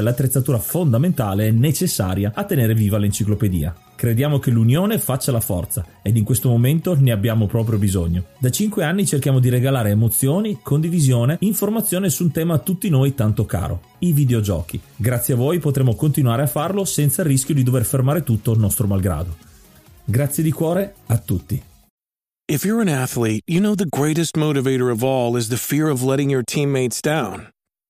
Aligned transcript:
l'attrezzatura 0.00 0.58
fondamentale 0.58 1.50
necessaria 1.50 2.32
a 2.34 2.44
tenere 2.44 2.74
viva 2.74 2.98
l'enciclopedia. 2.98 3.74
Crediamo 3.94 4.38
che 4.38 4.50
l'unione 4.50 4.98
faccia 4.98 5.30
la 5.30 5.40
forza 5.40 5.84
ed 6.02 6.16
in 6.16 6.24
questo 6.24 6.48
momento 6.48 6.96
ne 6.98 7.12
abbiamo 7.12 7.46
proprio 7.46 7.78
bisogno. 7.78 8.24
Da 8.38 8.50
5 8.50 8.82
anni 8.82 9.06
cerchiamo 9.06 9.40
di 9.40 9.50
regalare 9.50 9.90
emozioni, 9.90 10.60
condivisione, 10.62 11.36
informazione 11.40 12.08
su 12.08 12.24
un 12.24 12.30
tema 12.30 12.54
a 12.54 12.58
tutti 12.58 12.88
noi 12.88 13.14
tanto 13.14 13.44
caro, 13.44 13.82
i 13.98 14.12
videogiochi. 14.12 14.80
Grazie 14.96 15.34
a 15.34 15.36
voi 15.36 15.58
potremo 15.58 15.94
continuare 15.94 16.42
a 16.42 16.46
farlo 16.46 16.84
senza 16.84 17.22
il 17.22 17.28
rischio 17.28 17.54
di 17.54 17.62
dover 17.62 17.84
fermare 17.84 18.22
tutto 18.22 18.52
il 18.52 18.58
nostro 18.58 18.86
malgrado. 18.86 19.36
Grazie 20.04 20.42
di 20.42 20.50
cuore 20.50 20.94
a 21.06 21.18
tutti. 21.18 21.62
If 22.50 22.64
you're 22.64 22.80
an 22.80 22.88
athlete, 22.88 23.42
you 23.46 23.60
know 23.60 23.74
the 23.74 23.86
greatest 23.86 24.36
motivator 24.36 24.90
of 24.90 25.04
all 25.04 25.36
is 25.36 25.48
the 25.48 25.56
fear 25.56 25.88
of 25.88 26.02
letting 26.02 26.30
your 26.30 26.42
teammates 26.42 27.00
down. 27.00 27.48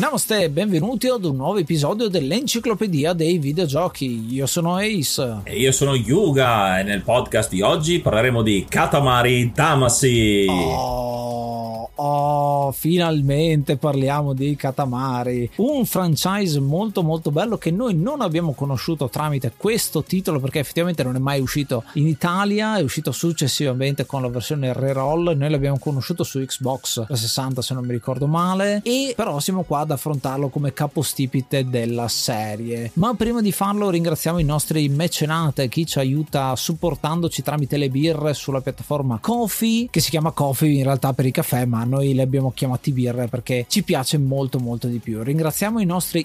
Namaste 0.00 0.44
e 0.44 0.48
benvenuti 0.48 1.08
ad 1.08 1.26
un 1.26 1.36
nuovo 1.36 1.58
episodio 1.58 2.08
dell'Enciclopedia 2.08 3.12
dei 3.12 3.36
Videogiochi. 3.36 4.32
Io 4.32 4.46
sono 4.46 4.76
Ace. 4.76 5.40
E 5.44 5.58
io 5.58 5.72
sono 5.72 5.94
Yuga 5.94 6.80
e 6.80 6.84
nel 6.84 7.02
podcast 7.02 7.50
di 7.50 7.60
oggi 7.60 8.00
parleremo 8.00 8.40
di 8.40 8.64
Katamari 8.66 9.52
Damacy. 9.54 10.46
Oh, 10.48 11.90
oh, 11.96 12.72
finalmente 12.72 13.76
parliamo 13.76 14.32
di 14.32 14.56
Katamari, 14.56 15.50
un 15.56 15.84
franchise 15.84 16.58
molto 16.58 17.02
molto 17.02 17.30
bello 17.30 17.58
che 17.58 17.70
noi 17.70 17.94
non 17.94 18.22
abbiamo 18.22 18.54
conosciuto 18.54 19.08
tramite 19.08 19.52
questo 19.56 20.02
titolo 20.02 20.40
perché 20.40 20.60
effettivamente 20.60 21.02
non 21.02 21.16
è 21.16 21.18
mai 21.18 21.40
uscito 21.40 21.84
in 21.94 22.06
Italia, 22.06 22.78
è 22.78 22.82
uscito 22.82 23.12
successivamente 23.12 24.06
con 24.06 24.22
la 24.22 24.28
versione 24.28 24.72
reroll, 24.72 25.36
noi 25.36 25.50
l'abbiamo 25.50 25.78
conosciuto 25.78 26.24
su 26.24 26.40
Xbox 26.40 27.06
60 27.12 27.60
se 27.60 27.74
non 27.74 27.84
mi 27.84 27.92
ricordo 27.92 28.26
male 28.26 28.80
e 28.82 29.12
però 29.14 29.38
siamo 29.40 29.62
qua 29.64 29.80
ad 29.80 29.89
affrontarlo 29.92 30.48
come 30.48 30.72
capostipite 30.72 31.68
della 31.68 32.08
serie. 32.08 32.90
Ma 32.94 33.14
prima 33.14 33.40
di 33.40 33.52
farlo 33.52 33.90
ringraziamo 33.90 34.38
i 34.38 34.44
nostri 34.44 34.88
mecenate, 34.88 35.68
chi 35.68 35.86
ci 35.86 35.98
aiuta 35.98 36.54
supportandoci 36.56 37.42
tramite 37.42 37.76
le 37.76 37.88
birre 37.88 38.34
sulla 38.34 38.60
piattaforma 38.60 39.18
Coffee, 39.20 39.88
che 39.90 40.00
si 40.00 40.10
chiama 40.10 40.32
Coffee 40.32 40.72
in 40.72 40.84
realtà 40.84 41.12
per 41.12 41.26
i 41.26 41.30
caffè, 41.30 41.64
ma 41.64 41.84
noi 41.84 42.12
li 42.12 42.20
abbiamo 42.20 42.52
chiamati 42.52 42.92
birre 42.92 43.28
perché 43.28 43.66
ci 43.68 43.82
piace 43.82 44.18
molto 44.18 44.58
molto 44.58 44.86
di 44.86 44.98
più. 44.98 45.22
Ringraziamo 45.22 45.80
i 45.80 45.86
nostri 45.86 46.24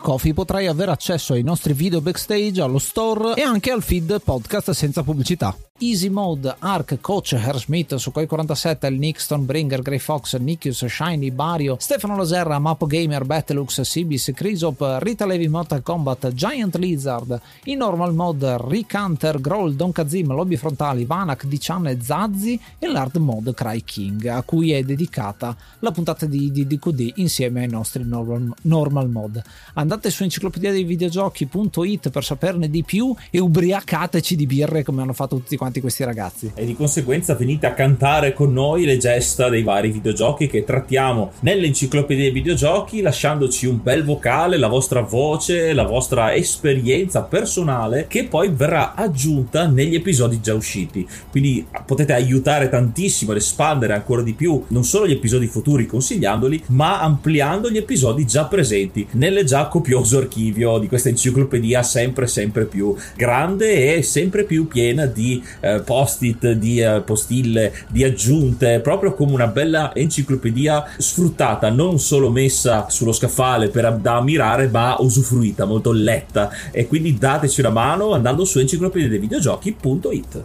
Coffee 0.00 0.34
potrai 0.34 0.66
avere 0.66 0.90
accesso 0.90 1.32
ai 1.32 1.42
nostri 1.42 1.72
video 1.72 2.00
backstage, 2.00 2.60
allo 2.60 2.78
store 2.78 3.34
e 3.34 3.42
anche 3.42 3.70
al 3.70 3.82
feed 3.82 4.20
podcast 4.22 4.70
senza 4.70 5.02
pubblicità. 5.02 5.56
Easy 5.82 6.10
Mode, 6.10 6.56
Ark, 6.58 6.98
Coach, 7.00 7.38
Smith, 7.54 7.94
Sukhoi 7.94 8.26
47, 8.26 8.86
il 8.88 8.98
Nick, 8.98 9.18
Stonebringer, 9.18 9.80
Grey 9.80 9.98
Fox, 9.98 10.36
Nikius, 10.36 10.84
Shiny, 10.84 11.30
Bario, 11.30 11.76
Stefano 11.80 12.16
Laserra, 12.16 12.58
Mapo 12.58 12.84
Gamer, 12.84 13.24
Battlelux, 13.24 13.80
Sibis, 13.80 14.30
Crisop, 14.34 14.98
Rita 15.00 15.24
Levi 15.24 15.48
Mortal 15.48 15.82
Kombat, 15.82 16.32
Giant 16.34 16.76
Lizard, 16.76 17.40
in 17.64 17.78
Normal 17.78 18.12
Mode, 18.12 18.58
Rick 18.68 18.92
Hunter, 18.92 19.40
Groll, 19.40 19.72
Don 19.72 19.90
Kazim, 19.90 20.34
Lobby 20.34 20.56
Frontali, 20.56 21.06
Vanak, 21.06 21.46
Dichan 21.46 21.86
e 21.86 21.98
Zazzi 21.98 22.60
e 22.78 22.86
l'Hard 22.86 23.16
Mode 23.16 23.54
Cry 23.54 23.82
King, 23.82 24.26
a 24.26 24.42
cui 24.42 24.72
è 24.72 24.82
dedicata 24.82 25.56
la 25.78 25.92
puntata 25.92 26.26
di 26.26 26.50
DDQD 26.50 27.12
insieme 27.16 27.62
ai 27.62 27.70
nostri 27.70 28.04
normal, 28.04 28.52
normal 28.62 29.08
Mode. 29.08 29.42
Andate 29.74 30.10
su 30.10 30.22
enciclopedia 30.22 30.72
dei 30.72 30.84
videogiochi.it 30.84 32.10
per 32.10 32.24
saperne 32.24 32.68
di 32.68 32.82
più 32.82 33.14
e 33.30 33.38
ubriacateci 33.38 34.36
di 34.36 34.46
birre 34.46 34.82
come 34.82 35.02
hanno 35.02 35.12
fatto 35.12 35.36
tutti 35.36 35.56
quanti 35.56 35.80
questi 35.80 36.04
ragazzi. 36.04 36.52
E 36.54 36.64
di 36.64 36.74
conseguenza 36.74 37.34
venite 37.34 37.66
a 37.66 37.74
cantare 37.74 38.32
con 38.32 38.52
noi 38.52 38.84
le 38.84 38.96
gesta 38.96 39.48
dei 39.48 39.62
vari 39.62 39.90
videogiochi 39.90 40.46
che 40.46 40.64
trattiamo 40.64 41.32
nell'enciclopedia 41.40 42.24
dei 42.24 42.32
videogiochi, 42.32 43.00
lasciandoci 43.00 43.66
un 43.66 43.80
bel 43.82 44.04
vocale, 44.04 44.56
la 44.56 44.68
vostra 44.68 45.00
voce, 45.00 45.72
la 45.72 45.84
vostra 45.84 46.34
esperienza 46.34 47.22
personale 47.22 48.06
che 48.08 48.24
poi 48.24 48.50
verrà 48.50 48.94
aggiunta 48.94 49.66
negli 49.66 49.94
episodi 49.94 50.40
già 50.40 50.54
usciti. 50.54 51.06
Quindi 51.30 51.66
potete 51.86 52.12
aiutare 52.12 52.68
tantissimo 52.68 53.30
ad 53.30 53.36
espandere 53.38 53.94
ancora 53.94 54.22
di 54.22 54.34
più 54.34 54.62
non 54.68 54.84
solo 54.84 55.06
gli 55.06 55.12
episodi 55.12 55.46
futuri 55.46 55.86
consigliandoli, 55.86 56.64
ma 56.68 57.00
ampliando 57.00 57.70
gli 57.70 57.76
episodi 57.76 58.26
già 58.26 58.44
presenti 58.46 59.06
nelle 59.12 59.39
già 59.44 59.68
copioso 59.68 60.18
archivio 60.18 60.78
di 60.78 60.88
questa 60.88 61.08
enciclopedia 61.08 61.82
sempre 61.82 62.26
sempre 62.26 62.64
più 62.64 62.94
grande 63.16 63.96
e 63.96 64.02
sempre 64.02 64.44
più 64.44 64.66
piena 64.66 65.06
di 65.06 65.42
eh, 65.60 65.80
post-it, 65.80 66.52
di 66.52 66.80
eh, 66.80 67.00
postille, 67.00 67.72
di 67.88 68.04
aggiunte, 68.04 68.80
proprio 68.80 69.14
come 69.14 69.32
una 69.32 69.46
bella 69.46 69.94
enciclopedia 69.94 70.84
sfruttata, 70.96 71.70
non 71.70 71.98
solo 71.98 72.30
messa 72.30 72.88
sullo 72.88 73.12
scaffale 73.12 73.68
per 73.68 73.96
da 73.96 74.16
ammirare, 74.16 74.68
ma 74.68 74.96
usufruita, 74.98 75.64
molto 75.64 75.92
letta. 75.92 76.50
E 76.70 76.86
quindi 76.86 77.16
dateci 77.18 77.60
una 77.60 77.70
mano 77.70 78.12
andando 78.12 78.44
su 78.44 78.58
enciclopedia. 78.58 79.08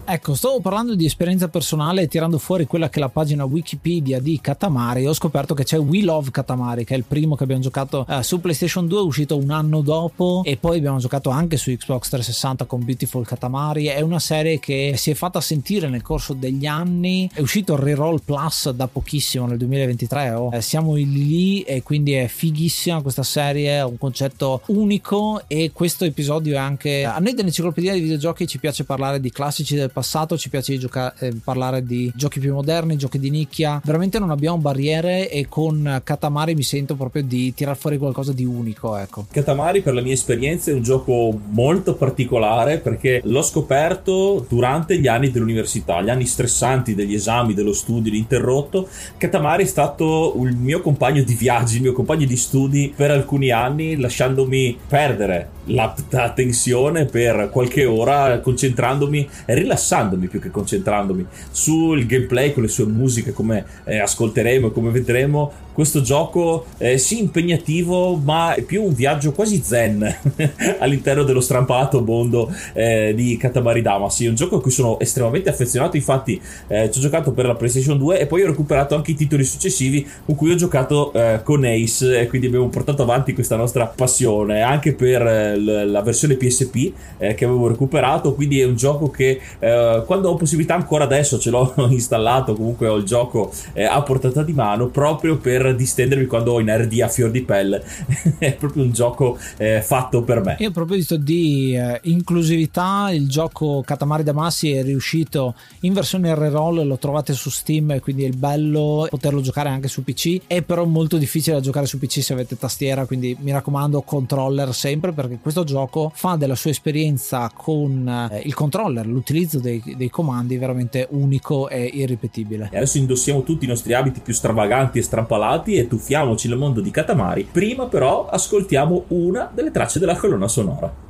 Ecco, 0.06 0.36
stavo 0.36 0.60
parlando 0.60 0.96
di 0.96 1.06
esperienza 1.06 1.48
personale 1.48 2.08
tirando 2.08 2.38
fuori 2.38 2.66
quella 2.66 2.90
che 2.90 2.98
è 2.98 3.02
la 3.02 3.10
pagina 3.10 3.46
Wikipedia 3.46 4.20
di 4.20 4.40
Katamari. 4.42 5.06
Ho 5.06 5.14
scoperto 5.14 5.54
che 5.54 5.64
c'è 5.64 5.78
We 5.78 6.02
Love 6.02 6.32
Katamari, 6.32 6.84
che 6.84 6.94
è 6.94 6.98
il 6.98 7.06
primo 7.08 7.36
che 7.36 7.44
abbiamo 7.44 7.62
giocato 7.62 8.06
eh, 8.10 8.24
su 8.24 8.40
PlayStation 8.40 8.85
PlayStation 8.86 8.88
2 8.88 9.00
è 9.00 9.04
uscito 9.04 9.38
un 9.38 9.50
anno 9.50 9.82
dopo 9.82 10.42
e 10.46 10.58
poi 10.58 10.78
abbiamo 10.78 11.00
giocato 11.00 11.30
anche 11.30 11.58
su 11.58 11.72
Xbox 11.72 12.10
360 12.10 12.66
con 12.66 12.84
Beautiful 12.84 13.26
Katamari. 13.26 13.86
È 13.86 14.02
una 14.02 14.20
serie 14.20 14.60
che 14.60 14.94
si 14.98 15.12
è 15.12 15.14
fatta 15.14 15.42
sentire 15.42 15.90
nel 15.90 16.02
corso 16.02 16.34
degli 16.34 16.66
anni. 16.66 17.30
È 17.34 17.42
uscito 17.42 17.74
il 17.74 17.80
Reroll 17.80 18.22
Plus 18.24 18.70
da 18.70 18.88
pochissimo 18.88 19.48
nel 19.48 19.58
2023. 19.58 20.32
Oh. 20.32 20.50
Eh, 20.54 20.62
siamo 20.62 20.96
lì 20.96 21.62
e 21.62 21.84
quindi 21.84 22.14
è 22.14 22.28
fighissima 22.28 23.02
questa 23.02 23.24
serie, 23.24 23.78
è 23.78 23.84
un 23.84 23.98
concetto 23.98 24.62
unico 24.68 25.42
e 25.48 25.72
questo 25.74 26.06
episodio 26.06 26.54
è 26.54 26.58
anche 26.58 27.04
a 27.06 27.18
noi 27.20 27.34
dell'enciclopedia 27.34 27.92
dei 27.92 28.02
videogiochi 28.02 28.48
ci 28.48 28.60
piace 28.60 28.84
parlare 28.84 29.20
di 29.20 29.32
classici 29.32 29.76
del 29.76 29.92
passato, 29.92 30.38
ci 30.38 30.50
piace 30.50 30.78
giocare, 30.78 31.16
eh, 31.20 31.34
parlare 31.44 31.84
di 31.84 32.12
giochi 32.16 32.40
più 32.40 32.54
moderni, 32.54 32.98
giochi 32.98 33.20
di 33.20 33.30
nicchia. 33.30 33.82
Veramente 33.84 34.20
non 34.20 34.32
abbiamo 34.32 34.58
barriere 34.58 35.30
e 35.30 35.48
con 35.48 36.02
Katamari 36.04 36.56
mi 36.56 36.64
sento 36.64 36.96
proprio 36.96 37.24
di 37.24 37.54
tirar 37.54 37.78
fuori 37.78 37.98
qualcosa 37.98 38.34
di 38.36 38.46
unico, 38.46 38.75
ecco. 38.98 39.26
Katamari 39.32 39.82
per 39.82 39.94
la 39.94 40.02
mia 40.02 40.14
esperienza 40.14 40.72
è 40.72 40.74
un 40.74 40.82
gioco 40.82 41.38
molto 41.50 41.96
particolare 41.96 42.80
perché 42.80 43.22
l'ho 43.24 43.42
scoperto 43.42 44.46
durante 44.48 44.98
gli 44.98 45.08
anni 45.08 45.32
dell'università, 45.32 46.02
gli 46.02 46.10
anni 46.10 46.26
stressanti 46.26 46.96
degli 46.96 47.14
esami, 47.14 47.54
dello 47.54 47.74
studio, 47.74 48.12
l'interrotto. 48.12 48.88
Katamari 49.18 49.64
è 49.64 49.68
stato 49.68 50.36
il 50.44 50.56
mio 50.56 50.82
compagno 50.82 51.24
di 51.24 51.34
viaggi, 51.34 51.78
il 51.78 51.82
mio 51.82 51.94
compagno 51.94 52.26
di 52.26 52.38
studi 52.38 52.94
per 52.96 53.12
alcuni 53.12 53.52
anni, 53.52 53.98
lasciandomi 53.98 54.78
perdere 54.88 55.50
la 55.66 55.94
tensione 56.34 57.06
per 57.06 57.50
qualche 57.52 57.86
ora, 57.86 58.40
concentrandomi 58.40 59.28
e 59.46 59.54
rilassandomi 59.56 60.28
più 60.28 60.40
che 60.40 60.52
concentrandomi 60.52 61.26
sul 61.50 62.06
gameplay 62.06 62.54
con 62.54 62.64
le 62.64 62.70
sue 62.70 62.86
musiche, 62.86 63.34
come 63.34 63.66
eh, 63.86 63.98
ascolteremo 64.00 64.68
e 64.68 64.72
come 64.72 64.92
vedremo 64.92 65.52
questo 65.76 66.02
gioco 66.02 66.66
è 66.78 66.96
sì 66.96 67.20
impegnativo 67.20 68.16
ma 68.16 68.56
è 68.56 68.62
più 68.64 68.84
un 68.84 68.94
viaggio 68.96 69.34
quasi 69.34 69.62
zen 69.62 70.16
all'interno 70.80 71.24
dello 71.24 71.42
strampato 71.42 72.02
mondo 72.02 72.50
eh, 72.74 73.14
di 73.14 73.38
Katamari 73.38 73.82
Damacy 73.84 74.26
è 74.26 74.30
un 74.30 74.36
gioco 74.36 74.56
a 74.56 74.62
cui 74.62 74.72
sono 74.72 74.98
estremamente 75.00 75.50
affezionato 75.50 75.98
infatti 75.98 76.42
eh, 76.68 76.90
ci 76.90 77.00
ho 77.00 77.02
giocato 77.02 77.34
per 77.34 77.46
la 77.46 77.56
PlayStation 77.56 77.98
2 77.98 78.20
e 78.20 78.26
poi 78.26 78.42
ho 78.42 78.48
recuperato 78.48 78.96
anche 78.96 79.12
i 79.12 79.16
titoli 79.16 79.44
successivi 79.44 80.08
con 80.26 80.36
cui 80.36 80.52
ho 80.52 80.56
giocato 80.56 81.12
eh, 81.14 81.42
con 81.44 81.66
Ace 81.66 82.20
e 82.20 82.28
quindi 82.28 82.48
abbiamo 82.48 82.70
portato 82.70 83.04
avanti 83.04 83.34
questa 83.34 83.58
nostra 83.58 83.86
passione 83.86 84.62
anche 84.62 84.94
per 84.94 85.22
eh, 85.22 85.58
la 85.58 86.02
versione 86.02 86.36
PSP 86.36 86.94
eh, 87.18 87.34
che 87.36 87.46
avevo 87.46 87.68
recuperato. 87.68 88.34
Quindi 88.34 88.62
è 88.62 88.66
un 88.66 88.76
gioco 88.76 89.10
che 89.10 89.40
eh, 89.60 90.04
quando 90.06 90.30
ho 90.30 90.36
possibilità 90.36 90.76
ancora 90.76 91.04
adesso 91.04 91.38
ce 91.38 91.50
l'ho 91.50 91.74
installato 91.90 92.56
comunque 92.56 92.88
ho 92.88 92.96
il 92.96 93.04
gioco 93.04 93.52
a 93.76 94.02
portata 94.02 94.44
di 94.44 94.54
mano 94.54 94.88
proprio 94.88 95.38
per 95.38 95.65
distendermi 95.74 96.26
quando 96.26 96.54
ho 96.54 96.60
in 96.60 96.76
RD 96.76 97.02
a 97.02 97.08
fior 97.08 97.32
di 97.32 97.42
pelle. 97.44 97.84
è 98.38 98.54
proprio 98.54 98.84
un 98.84 98.92
gioco 98.92 99.38
eh, 99.58 99.82
fatto 99.82 100.24
per 100.24 100.44
me. 100.44 100.58
Io 100.60 100.70
a 100.70 100.72
proposito 100.72 101.18
di 101.18 101.76
eh, 101.76 102.00
inclusività, 102.04 103.10
il 103.12 103.28
gioco 103.30 103.82
Katamari 103.86 104.24
Damacy 104.24 104.72
è 104.72 104.84
riuscito 104.84 105.56
in 105.82 105.94
versione 105.94 106.34
R-Roll, 106.34 106.86
lo 106.86 106.98
trovate 106.98 107.34
su 107.34 107.50
Steam, 107.50 107.92
e 107.92 108.00
quindi 108.00 108.26
è 108.26 108.30
bello 108.30 109.08
poterlo 109.10 109.42
giocare 109.42 109.70
anche 109.70 109.88
su 109.88 110.04
PC. 110.04 110.42
È 110.48 110.62
però 110.62 110.86
molto 110.86 111.18
difficile 111.18 111.56
da 111.56 111.62
giocare 111.62 111.86
su 111.86 111.98
PC 112.00 112.22
se 112.22 112.34
avete 112.34 112.58
tastiera, 112.58 113.06
quindi 113.06 113.36
mi 113.40 113.52
raccomando 113.52 114.02
controller 114.02 114.74
sempre 114.74 115.12
perché 115.12 115.40
questo 115.42 115.64
gioco 115.64 116.12
fa 116.14 116.36
della 116.36 116.56
sua 116.56 116.72
esperienza 116.72 117.52
con 117.54 118.08
eh, 118.32 118.42
il 118.46 118.54
controller, 118.54 119.06
l'utilizzo 119.06 119.60
dei, 119.60 119.82
dei 119.96 120.10
comandi 120.10 120.58
veramente 120.58 121.08
unico 121.12 121.70
e 121.70 121.84
irripetibile. 121.86 122.70
E 122.72 122.78
adesso 122.78 122.98
indossiamo 122.98 123.44
tutti 123.44 123.66
i 123.66 123.68
nostri 123.68 123.94
abiti 123.94 124.20
più 124.20 124.34
stravaganti 124.34 125.00
e 125.00 125.02
strampalati 125.02 125.55
sfumati 125.56 125.76
e 125.76 125.88
tuffiamoci 125.88 126.48
nel 126.48 126.58
mondo 126.58 126.82
di 126.82 126.92
Katamari. 126.92 127.48
Prima 127.50 127.88
però 127.88 128.28
ascoltiamo 128.28 129.06
una 129.10 129.50
delle 129.54 129.72
tracce 129.72 130.00
della 130.00 130.16
colonna 130.16 130.48
sonora. 130.48 131.04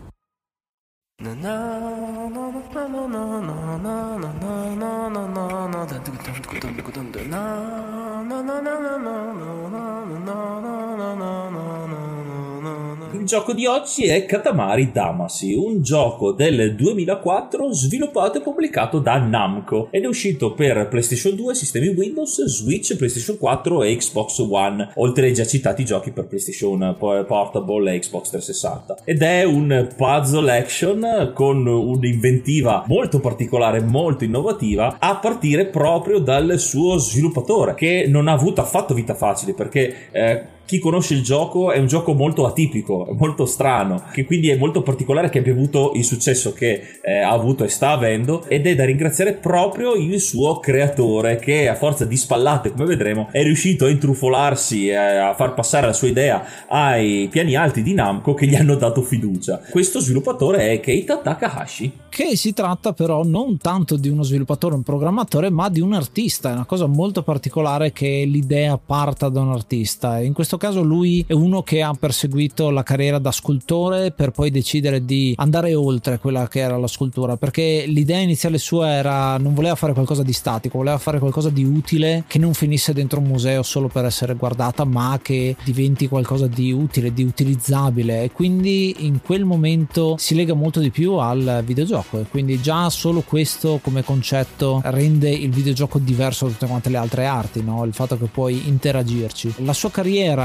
Gioco 13.25 13.53
di 13.53 13.65
oggi 13.65 14.05
è 14.05 14.23
Katamari 14.27 14.91
Damacy, 14.91 15.55
un 15.55 15.81
gioco 15.81 16.31
del 16.31 16.75
2004 16.75 17.73
sviluppato 17.73 18.37
e 18.37 18.41
pubblicato 18.41 18.99
da 18.99 19.17
Namco 19.17 19.87
ed 19.89 20.03
è 20.03 20.05
uscito 20.07 20.53
per 20.53 20.87
PlayStation 20.87 21.35
2, 21.35 21.55
sistemi 21.55 21.87
Windows, 21.87 22.45
Switch, 22.45 22.95
PlayStation 22.95 23.39
4 23.39 23.81
e 23.81 23.95
Xbox 23.95 24.37
One, 24.47 24.91
oltre 24.97 25.25
ai 25.25 25.33
già 25.33 25.43
citati 25.43 25.83
giochi 25.83 26.11
per 26.11 26.27
PlayStation 26.27 26.95
Portable 26.99 27.95
e 27.95 27.99
Xbox 27.99 28.29
360. 28.29 28.97
Ed 29.03 29.23
è 29.23 29.43
un 29.43 29.87
puzzle 29.97 30.55
action 30.55 31.31
con 31.33 31.65
un'inventiva 31.65 32.83
molto 32.85 33.19
particolare, 33.19 33.81
molto 33.81 34.23
innovativa, 34.23 34.97
a 34.99 35.15
partire 35.15 35.65
proprio 35.65 36.19
dal 36.19 36.59
suo 36.59 36.97
sviluppatore, 36.97 37.73
che 37.73 38.05
non 38.07 38.27
ha 38.27 38.33
avuto 38.33 38.61
affatto 38.61 38.93
vita 38.93 39.15
facile 39.15 39.55
perché 39.55 40.11
eh, 40.11 40.53
chi 40.65 40.79
conosce 40.79 41.13
il 41.13 41.23
gioco 41.23 41.71
è 41.71 41.77
un 41.77 41.87
gioco 41.87 42.13
molto 42.13 42.45
atipico, 42.45 43.07
molto 43.17 43.45
strano, 43.45 44.03
che 44.11 44.25
quindi 44.25 44.49
è 44.49 44.57
molto 44.57 44.81
particolare 44.81 45.29
che 45.29 45.39
abbia 45.39 45.53
avuto 45.53 45.91
il 45.95 46.03
successo 46.03 46.53
che 46.53 46.99
eh, 47.01 47.19
ha 47.19 47.31
avuto 47.31 47.63
e 47.63 47.69
sta 47.69 47.91
avendo 47.91 48.43
ed 48.47 48.65
è 48.65 48.75
da 48.75 48.85
ringraziare 48.85 49.33
proprio 49.33 49.93
il 49.93 50.19
suo 50.19 50.59
creatore 50.59 51.37
che 51.37 51.69
a 51.69 51.75
forza 51.75 52.05
di 52.05 52.17
spallate, 52.17 52.71
come 52.71 52.85
vedremo, 52.85 53.29
è 53.31 53.43
riuscito 53.43 53.85
a 53.85 53.89
intrufolarsi 53.89 54.87
e 54.87 54.95
a 54.95 55.33
far 55.35 55.53
passare 55.53 55.85
la 55.85 55.93
sua 55.93 56.07
idea 56.07 56.43
ai 56.67 57.27
piani 57.29 57.55
alti 57.55 57.81
di 57.81 57.93
Namco 57.93 58.33
che 58.33 58.47
gli 58.47 58.55
hanno 58.55 58.75
dato 58.75 59.01
fiducia. 59.01 59.61
Questo 59.69 59.99
sviluppatore 59.99 60.71
è 60.71 60.79
Keita 60.79 61.17
Takahashi. 61.17 61.91
Che 62.09 62.37
si 62.37 62.53
tratta 62.53 62.93
però 62.93 63.23
non 63.23 63.57
tanto 63.57 63.97
di 63.97 64.07
uno 64.07 64.23
sviluppatore, 64.23 64.75
un 64.75 64.83
programmatore, 64.83 65.49
ma 65.49 65.69
di 65.69 65.81
un 65.81 65.93
artista. 65.93 66.49
È 66.49 66.53
una 66.53 66.65
cosa 66.65 66.85
molto 66.85 67.23
particolare 67.23 67.91
che 67.91 68.23
l'idea 68.25 68.77
parta 68.77 69.29
da 69.29 69.41
un 69.41 69.51
artista. 69.51 70.21
In 70.21 70.33
questo 70.33 70.54
caso 70.57 70.81
lui 70.81 71.23
è 71.27 71.33
uno 71.33 71.63
che 71.63 71.81
ha 71.81 71.93
perseguito 71.97 72.69
la 72.69 72.83
carriera 72.83 73.19
da 73.19 73.31
scultore 73.31 74.11
per 74.11 74.31
poi 74.31 74.51
decidere 74.51 75.05
di 75.05 75.33
andare 75.37 75.73
oltre 75.75 76.19
quella 76.19 76.47
che 76.47 76.59
era 76.59 76.77
la 76.77 76.87
scultura, 76.87 77.37
perché 77.37 77.85
l'idea 77.87 78.19
iniziale 78.19 78.57
sua 78.57 78.89
era 78.89 79.37
non 79.37 79.53
voleva 79.53 79.75
fare 79.75 79.93
qualcosa 79.93 80.23
di 80.23 80.33
statico, 80.33 80.77
voleva 80.77 80.97
fare 80.97 81.19
qualcosa 81.19 81.49
di 81.49 81.63
utile 81.63 82.23
che 82.27 82.39
non 82.39 82.53
finisse 82.53 82.93
dentro 82.93 83.19
un 83.19 83.27
museo 83.27 83.63
solo 83.63 83.87
per 83.87 84.05
essere 84.05 84.35
guardata, 84.35 84.83
ma 84.85 85.19
che 85.21 85.55
diventi 85.63 86.07
qualcosa 86.07 86.47
di 86.47 86.71
utile, 86.71 87.13
di 87.13 87.23
utilizzabile 87.23 88.23
e 88.23 88.31
quindi 88.31 88.95
in 89.05 89.21
quel 89.21 89.45
momento 89.45 90.15
si 90.17 90.35
lega 90.35 90.53
molto 90.53 90.79
di 90.79 90.91
più 90.91 91.13
al 91.13 91.61
videogioco 91.65 92.19
e 92.19 92.25
quindi 92.29 92.61
già 92.61 92.89
solo 92.89 93.21
questo 93.21 93.79
come 93.81 94.03
concetto 94.03 94.81
rende 94.85 95.29
il 95.29 95.51
videogioco 95.51 95.99
diverso 95.99 96.45
da 96.45 96.51
tutte 96.51 96.67
quante 96.67 96.89
le 96.89 96.97
altre 96.97 97.25
arti, 97.25 97.63
no? 97.63 97.83
il 97.85 97.93
fatto 97.93 98.17
che 98.17 98.25
puoi 98.25 98.67
interagirci. 98.67 99.55
La 99.57 99.73
sua 99.73 99.91
carriera 99.91 100.44